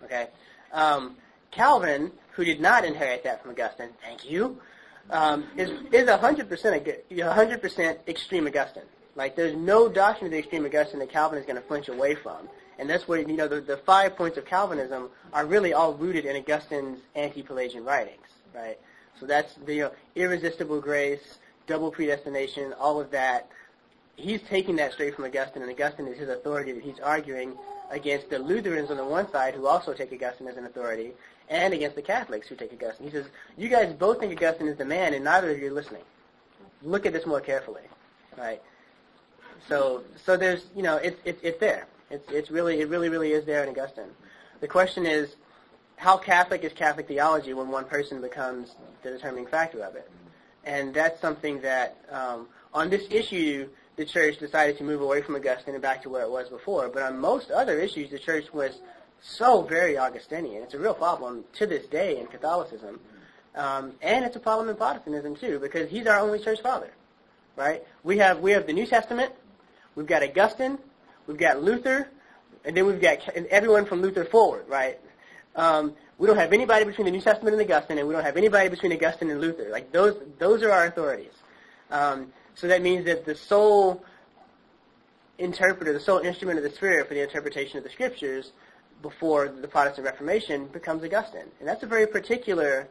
[0.05, 0.29] okay.
[0.73, 1.17] Um,
[1.51, 4.61] Calvin, who did not inherit that from Augustine, thank you,
[5.11, 8.85] um, is is hundred percent a hundred percent extreme Augustine.
[9.17, 12.15] Like there's no doctrine of the extreme Augustine that Calvin is going to flinch away
[12.15, 12.49] from.
[12.79, 16.25] And that's where, you know, the, the five points of Calvinism are really all rooted
[16.25, 18.79] in Augustine's anti-Pelagian writings, right?
[19.21, 21.39] So that's the you know, irresistible grace,
[21.69, 23.49] double predestination, all of that.
[24.17, 27.57] He's taking that straight from Augustine, and Augustine is his authority that he's arguing
[27.91, 31.13] against the Lutherans on the one side who also take Augustine as an authority,
[31.49, 33.07] and against the Catholics who take Augustine.
[33.07, 35.73] He says, you guys both think Augustine is the man, and neither of you are
[35.73, 36.03] listening.
[36.83, 37.83] Look at this more carefully,
[38.37, 38.61] right?
[39.69, 41.87] So, so there's, you know, it's it's it's there.
[42.11, 44.11] It's it's really it really really is there in Augustine.
[44.61, 45.35] The question is,
[45.97, 50.11] how Catholic is Catholic theology when one person becomes the determining factor of it?
[50.65, 55.37] And that's something that um, on this issue the church decided to move away from
[55.37, 56.89] Augustine and back to where it was before.
[56.89, 58.81] But on most other issues, the church was
[59.21, 60.63] so very Augustinian.
[60.63, 63.01] It's a real problem to this day in Catholicism,
[63.55, 66.93] um, and it's a problem in Protestantism too because he's our only church father,
[67.57, 67.83] right?
[68.03, 69.33] We have we have the New Testament,
[69.95, 70.79] we've got Augustine,
[71.27, 72.09] we've got Luther,
[72.65, 73.19] and then we've got
[73.51, 74.99] everyone from Luther forward, right?
[75.57, 78.37] Um, we don't have anybody between the New Testament and Augustine, and we don't have
[78.37, 79.69] anybody between Augustine and Luther.
[79.71, 81.33] Like those, those are our authorities.
[81.91, 84.03] Um, so that means that the sole
[85.39, 88.53] interpreter, the sole instrument of the Spirit for the interpretation of the Scriptures
[89.03, 92.89] before the Protestant Reformation becomes Augustine, and that's a very particular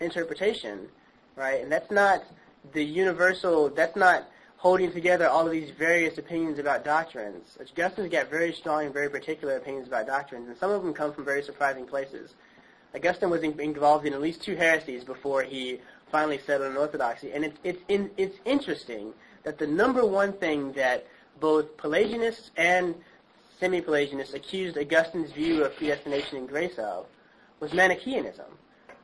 [0.00, 0.88] interpretation,
[1.36, 1.60] right?
[1.62, 2.24] And that's not
[2.72, 3.68] the universal.
[3.68, 4.28] That's not
[4.62, 7.58] holding together all of these various opinions about doctrines.
[7.60, 11.12] Augustine's got very strong and very particular opinions about doctrines, and some of them come
[11.12, 12.34] from very surprising places.
[12.94, 15.80] Augustine was in, involved in at least two heresies before he
[16.12, 20.70] finally settled on orthodoxy, and it's it's in, it's interesting that the number one thing
[20.74, 21.08] that
[21.40, 22.94] both Pelagianists and
[23.58, 27.06] semi-Pelagianists accused Augustine's view of predestination and grace of
[27.58, 28.46] was Manichaeanism,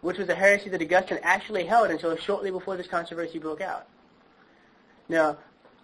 [0.02, 3.88] which was a heresy that Augustine actually held until shortly before this controversy broke out.
[5.09, 5.38] Now,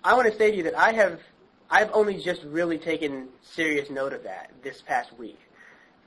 [0.05, 1.19] I want to say to you that I have,
[1.71, 5.41] I've only just really taken serious note of that this past week.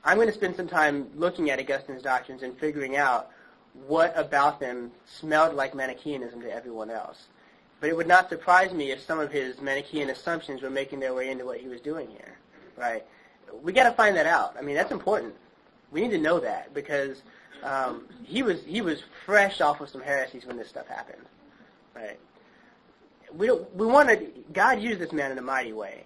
[0.04, 3.30] I'm going to spend some time looking at Augustine's doctrines and figuring out
[3.86, 7.26] what about them smelled like Manichaeanism to everyone else.
[7.80, 11.12] But it would not surprise me if some of his Manichaean assumptions were making their
[11.12, 12.38] way into what he was doing here,
[12.76, 13.04] right?
[13.62, 14.54] We got to find that out.
[14.56, 15.34] I mean, that's important.
[15.90, 17.22] We need to know that because
[17.64, 21.22] um, he was he was fresh off of some heresies when this stuff happened,
[21.94, 22.18] right?
[23.34, 26.04] We we wanted God used this man in a mighty way,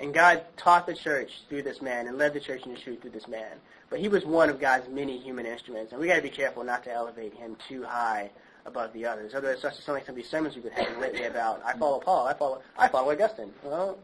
[0.00, 3.02] and God taught the church through this man and led the church in the truth
[3.02, 3.56] through this man.
[3.90, 6.62] But he was one of God's many human instruments, and we got to be careful
[6.64, 8.30] not to elevate him too high
[8.66, 9.34] above the others.
[9.34, 12.00] Otherwise, to sound like some of these sermons we've been having lately about I follow
[12.00, 13.52] Paul, I follow I follow Augustine.
[13.62, 13.98] Well,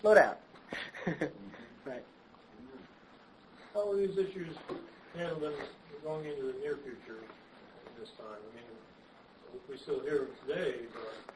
[0.00, 0.34] slow down.
[1.86, 2.04] right.
[3.74, 4.56] How are these issues
[5.16, 5.52] handled in-
[6.02, 7.20] going into the near future
[7.98, 8.26] this time?
[8.30, 11.34] I mean, we still hear them today, but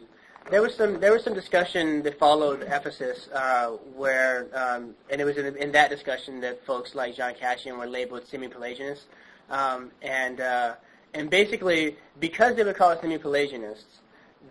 [0.00, 5.20] and- There was some there was some discussion that followed Ephesus uh, where um, and
[5.20, 9.04] it was in, in that discussion that folks like John Cassian were labeled semi-Pelagianists
[9.50, 10.74] um, and uh,
[11.14, 14.00] and basically because they were called semi-Pelagianists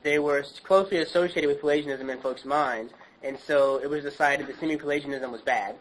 [0.03, 4.59] they were closely associated with Pelagianism in folks' minds and so it was decided that
[4.59, 5.75] semi-Pelagianism was bad.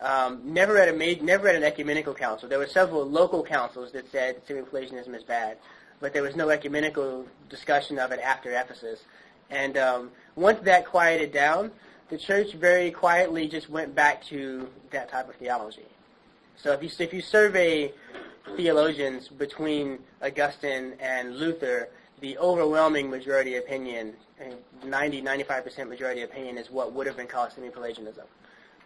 [0.00, 2.48] Um, never at a made, never at an ecumenical council.
[2.48, 5.56] There were several local councils that said semi-Pelagianism is bad,
[6.00, 9.00] but there was no ecumenical discussion of it after Ephesus.
[9.50, 11.70] And um, once that quieted down,
[12.08, 15.86] the church very quietly just went back to that type of theology.
[16.56, 17.92] So if you if you survey
[18.56, 21.88] theologians between Augustine and Luther,
[22.20, 24.14] the overwhelming majority opinion,
[24.84, 28.24] 90 95% majority opinion, is what would have been called semi-Pelagianism.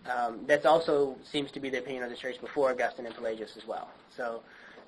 [0.08, 3.56] Um, that also seems to be the opinion of the church before Augustine and Pelagius
[3.56, 3.88] as well.
[4.16, 4.40] So,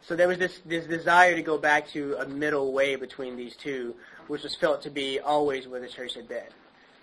[0.07, 3.57] so there was this, this desire to go back to a middle way between these
[3.57, 3.95] two,
[4.27, 6.43] which was felt to be always where the church had been.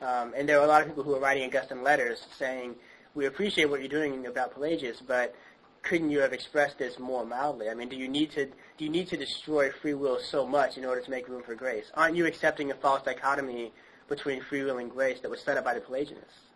[0.02, 2.76] Um, and there were a lot of people who were writing Augustine letters saying,
[3.16, 5.36] we appreciate what you're doing about Pelagius, but
[5.82, 7.70] couldn't you have expressed this more mildly?
[7.70, 10.78] I mean, do you need to do you need to destroy free will so much
[10.78, 11.92] in order to make room for grace?
[11.96, 13.72] Aren't you accepting a false dichotomy
[14.08, 16.48] between free will and grace that was set up by the Pelagianists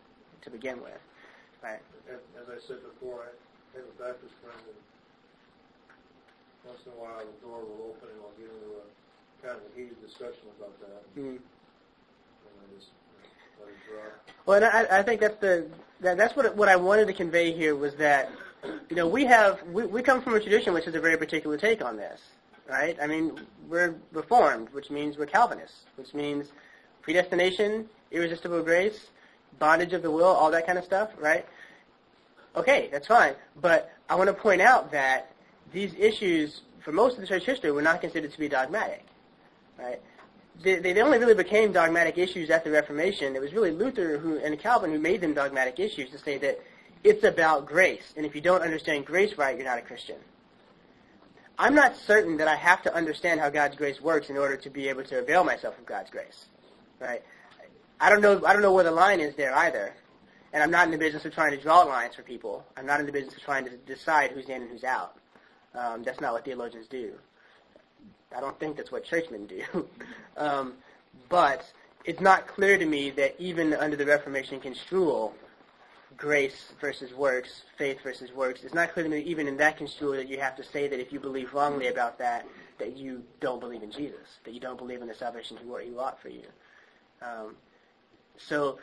[0.41, 0.99] to begin with?
[1.61, 1.79] Right.
[2.09, 4.75] And As I said before, I have a Baptist friend, and
[6.65, 9.71] once in a while the door will open and I'll get into a kind of
[9.71, 11.37] a heated discussion about that, Mm.
[11.37, 12.89] and I just
[13.59, 14.29] let it drop.
[14.45, 15.67] Well, and I, I think that's the
[16.01, 18.31] that, that's what what I wanted to convey here was that
[18.89, 21.57] you know we have we, we come from a tradition which has a very particular
[21.57, 22.21] take on this,
[22.69, 22.97] right?
[23.01, 26.51] I mean we're Reformed, which means we're Calvinists, which means
[27.01, 29.07] predestination, irresistible grace,
[29.59, 31.45] bondage of the will, all that kind of stuff, right?
[32.55, 35.32] Okay, that's fine, but I want to point out that
[35.73, 39.05] these issues, for most of the church history, were not considered to be dogmatic,
[39.77, 39.99] right?
[40.61, 43.35] they, they only really became dogmatic issues at the Reformation.
[43.35, 46.59] It was really Luther who and Calvin who made them dogmatic issues to say that
[47.03, 50.15] it's about grace, and if you don't understand grace right, you're not a Christian.
[51.59, 54.69] I'm not certain that I have to understand how God's grace works in order to
[54.69, 56.45] be able to avail myself of God's grace,
[56.99, 57.21] right?
[57.99, 58.43] I don't know.
[58.45, 59.93] I don't know where the line is there either,
[60.53, 62.65] and I'm not in the business of trying to draw lines for people.
[62.77, 65.17] I'm not in the business of trying to decide who's in and who's out.
[65.75, 67.13] Um, that's not what theologians do.
[68.35, 69.63] I don't think that's what churchmen do.
[70.37, 70.73] um,
[71.29, 71.71] but
[72.05, 75.33] it's not clear to me that even under the Reformation construal,
[76.17, 80.13] grace versus works, faith versus works, it's not clear to me even in that construal
[80.13, 82.47] that you have to say that if you believe wrongly about that,
[82.77, 85.91] that you don't believe in Jesus, that you don't believe in the salvation he he
[85.91, 86.43] wrought for you.
[87.21, 87.55] Um,
[88.37, 88.79] so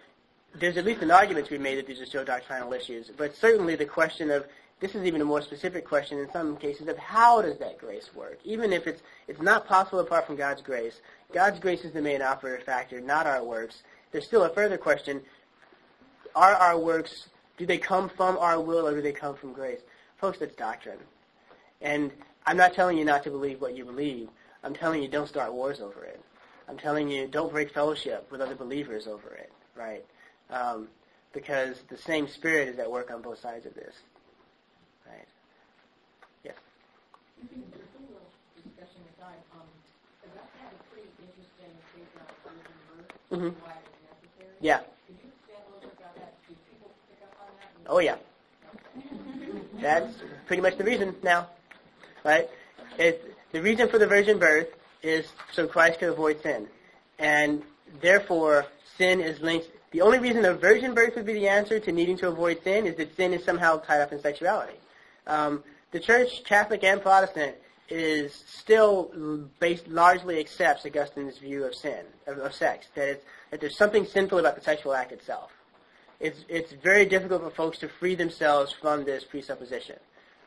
[0.54, 3.36] there's at least an argument to be made that these are still doctrinal issues, but
[3.36, 4.46] certainly the question of
[4.80, 8.10] this is even a more specific question in some cases of how does that grace
[8.14, 8.38] work?
[8.44, 11.00] Even if it's it's not possible apart from God's grace.
[11.32, 13.82] God's grace is the main operative factor, not our works.
[14.10, 15.20] There's still a further question.
[16.34, 17.28] Are our works
[17.58, 19.80] do they come from our will or do they come from grace?
[20.16, 20.98] Folks, that's doctrine.
[21.82, 22.10] And
[22.46, 24.28] I'm not telling you not to believe what you believe.
[24.64, 26.20] I'm telling you don't start wars over it.
[26.68, 30.04] I'm telling you don't break fellowship with other believers over it, right?
[30.50, 30.88] Um,
[31.32, 33.94] because the same spirit is at work on both sides of this.
[35.06, 35.26] Right.
[36.44, 36.54] Yes.
[36.54, 36.58] discussion aside, um, Augustine had a pretty interesting take on virgin birth, Mhm.
[36.60, 37.29] why it was
[44.02, 44.56] necessary.
[44.60, 44.80] Yeah.
[47.86, 48.16] Oh yeah.
[49.80, 50.14] That's
[50.46, 51.48] pretty much the reason now,
[52.24, 52.48] right?
[52.98, 54.68] It, the reason for the virgin birth
[55.02, 56.68] is so Christ could avoid sin,
[57.18, 57.62] and
[58.00, 58.66] therefore
[58.98, 59.68] sin is linked.
[59.92, 62.86] The only reason a virgin birth would be the answer to needing to avoid sin
[62.86, 64.78] is that sin is somehow tied up in sexuality.
[65.26, 67.56] Um, the Church, Catholic and Protestant,
[67.88, 73.60] is still based largely accepts Augustine's view of sin of, of sex that it's that
[73.60, 75.50] there's something sinful about the sexual act itself
[76.20, 79.96] it's it's very difficult for folks to free themselves from this presupposition.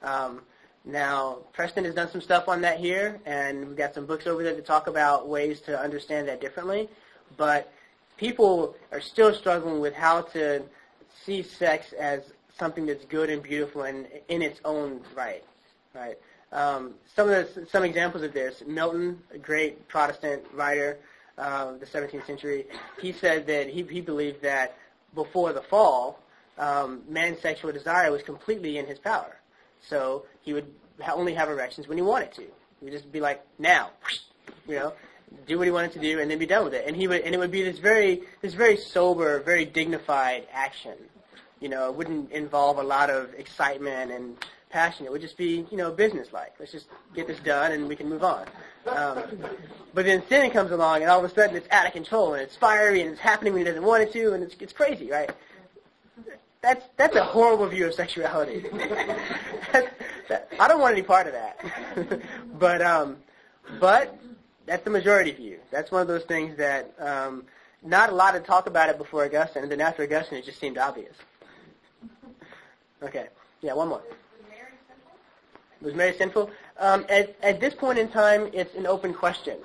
[0.04, 0.42] Um,
[0.86, 4.44] now, Preston has done some stuff on that here, and we've got some books over
[4.44, 6.90] there to talk about ways to understand that differently.
[7.38, 7.72] But
[8.18, 10.64] people are still struggling with how to
[11.26, 12.22] see sex as
[12.58, 15.44] something that's good and beautiful and in its own right.
[15.94, 16.18] Right.
[16.52, 20.98] Um, some of the, some examples of this: Milton, a great Protestant writer
[21.38, 22.66] uh, of the 17th century,
[23.02, 24.78] he said that he he believed that
[25.16, 26.20] before the fall,
[26.58, 29.38] um, man's sexual desire was completely in his power.
[29.88, 32.42] So he would ha- only have erections when he wanted to.
[32.42, 33.90] He would just be like, now,
[34.68, 34.94] you know,
[35.48, 36.86] do what he wanted to do and then be done with it.
[36.88, 40.94] And he would, and it would be this very, this very sober, very dignified action.
[41.64, 44.38] You know, it wouldn't involve a lot of excitement and
[44.70, 45.06] passion.
[45.06, 46.56] It would just be, you know, businesslike.
[46.60, 48.46] Let's just get this done and we can move on.
[48.88, 49.24] Um,
[49.94, 52.44] but then sin comes along, and all of a sudden it's out of control, and
[52.44, 55.10] it's fiery, and it's happening when he doesn't want it to, and it's, it's crazy,
[55.10, 55.32] right?
[56.62, 58.60] That's that's a horrible view of sexuality.
[59.72, 62.22] that, I don't want any part of that.
[62.60, 63.18] but um,
[63.80, 64.18] but
[64.66, 65.60] that's the majority view.
[65.72, 67.44] That's one of those things that um,
[67.84, 70.60] not a lot to talk about it before Augustine, and then after Augustine, it just
[70.60, 71.16] seemed obvious.
[73.04, 73.28] Okay,
[73.62, 74.02] yeah, one more.
[75.82, 76.50] Was Mary sinful?
[76.80, 79.58] Um, at, at this point in time, it's an open question.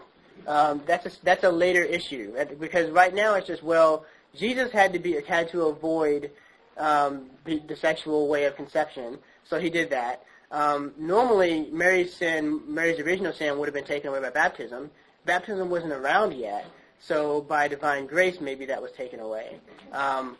[0.48, 4.92] Um, that's a, that's a later issue because right now it's just well, Jesus had
[4.94, 6.30] to be had to avoid
[6.76, 10.22] um, the, the sexual way of conception, so he did that.
[10.50, 14.90] Um, normally, Mary's sin, Mary's original sin, would have been taken away by baptism.
[15.26, 16.64] Baptism wasn't around yet,
[16.98, 19.60] so by divine grace, maybe that was taken away.
[19.92, 20.36] Um,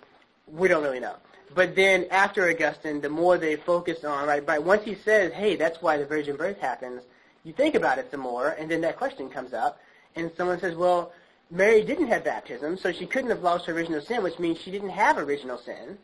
[0.47, 1.17] we don't really know.
[1.55, 5.57] But then after Augustine, the more they focus on, right, right, once he says, hey,
[5.57, 7.03] that's why the virgin birth happens,
[7.45, 9.81] you think about it some more, and then that question comes up,
[10.15, 11.13] and someone says, well,
[11.51, 14.71] Mary didn't have baptism, so she couldn't have lost her original sin, which means she
[14.71, 15.97] didn't have original sin.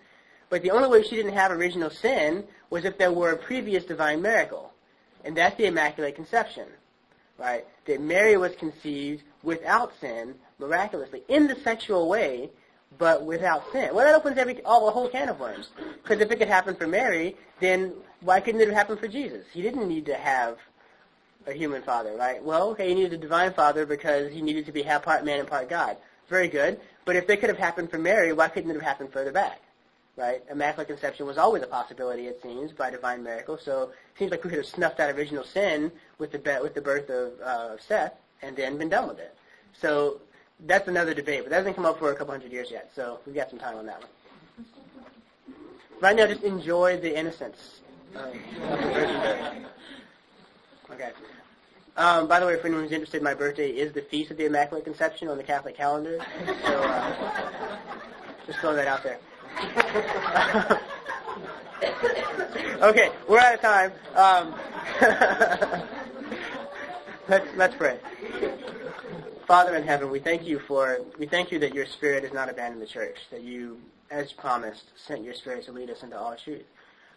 [0.48, 3.84] But the only way she didn't have original sin was if there were a previous
[3.84, 4.72] divine miracle.
[5.24, 6.66] And that's the Immaculate Conception.
[7.36, 7.66] Right?
[7.86, 12.50] That Mary was conceived without sin, miraculously, in the sexual way,
[12.98, 13.90] but without sin.
[13.94, 15.68] Well, that opens every all a whole can of worms.
[16.02, 19.44] Because if it could happen for Mary, then why couldn't it have happened for Jesus?
[19.52, 20.58] He didn't need to have
[21.46, 22.42] a human father, right?
[22.42, 25.40] Well, okay, he needed a divine father because he needed to be half part man
[25.40, 25.96] and part God.
[26.28, 26.80] Very good.
[27.04, 29.60] But if it could have happened for Mary, why couldn't it have happened further back?
[30.16, 30.42] Right?
[30.50, 33.58] Immaculate conception was always a possibility, it seems, by divine miracle.
[33.58, 36.74] So it seems like we could have snuffed out original sin with the be- with
[36.74, 39.36] the birth of uh, Seth and then been done with it.
[39.72, 40.20] So
[40.66, 42.90] that's another debate, but that hasn't come up for a couple hundred years yet.
[42.94, 44.08] So we've got some time on that one.
[46.00, 47.80] Right now, just enjoy the innocence.
[50.90, 51.10] Okay.
[51.96, 54.84] Um, by the way, if anyone's interested, my birthday is the Feast of the Immaculate
[54.84, 56.18] Conception on the Catholic calendar.
[56.66, 57.76] So uh,
[58.46, 59.18] just throw that out there.
[62.82, 63.92] okay, we're out of time.
[64.16, 64.54] Um,
[67.28, 67.98] let's let's pray.
[69.46, 72.48] Father in heaven, we thank you for we thank you that your Spirit has not
[72.48, 73.18] abandoned the church.
[73.30, 73.78] That you,
[74.10, 76.64] as promised, sent your Spirit to lead us into all truth.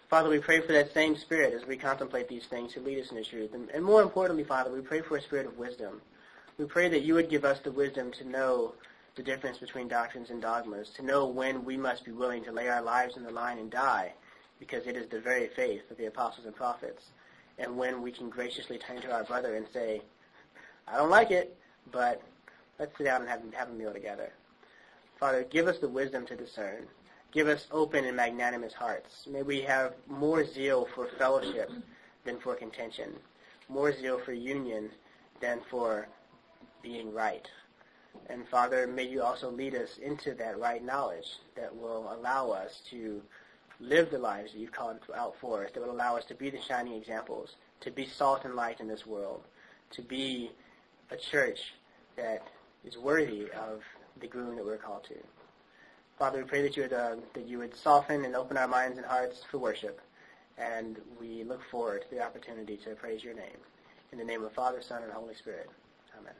[0.10, 3.12] Father, we pray for that same Spirit as we contemplate these things to lead us
[3.12, 3.54] into truth.
[3.54, 6.02] And, and more importantly, Father, we pray for a spirit of wisdom.
[6.58, 8.74] We pray that you would give us the wisdom to know
[9.16, 12.68] the difference between doctrines and dogmas, to know when we must be willing to lay
[12.68, 14.12] our lives in the line and die,
[14.60, 17.04] because it is the very faith of the apostles and prophets,
[17.58, 20.02] and when we can graciously turn to our brother and say,
[20.88, 21.58] I don't like it,
[21.92, 22.22] but
[22.80, 24.32] let's sit down and have, have a meal together.
[25.20, 26.86] Father, give us the wisdom to discern.
[27.32, 29.28] Give us open and magnanimous hearts.
[29.28, 31.72] May we have more zeal for fellowship
[32.24, 33.14] than for contention,
[33.68, 34.90] more zeal for union
[35.42, 36.08] than for
[36.82, 37.48] being right.
[38.30, 42.82] And Father, may you also lead us into that right knowledge that will allow us
[42.90, 43.22] to
[43.80, 46.50] live the lives that you've called out for us, that will allow us to be
[46.50, 49.44] the shining examples, to be salt and light in this world,
[49.92, 50.52] to be
[51.12, 51.74] a church
[52.18, 52.48] that
[52.84, 53.82] is worthy of
[54.20, 55.16] the groom that we're called to.
[56.20, 58.98] Father, we pray that you would uh, that you would soften and open our minds
[58.98, 60.02] and hearts for worship,
[60.58, 63.58] and we look forward to the opportunity to praise your name.
[64.12, 65.70] In the name of the Father, Son, and Holy Spirit.
[66.20, 66.34] Amen.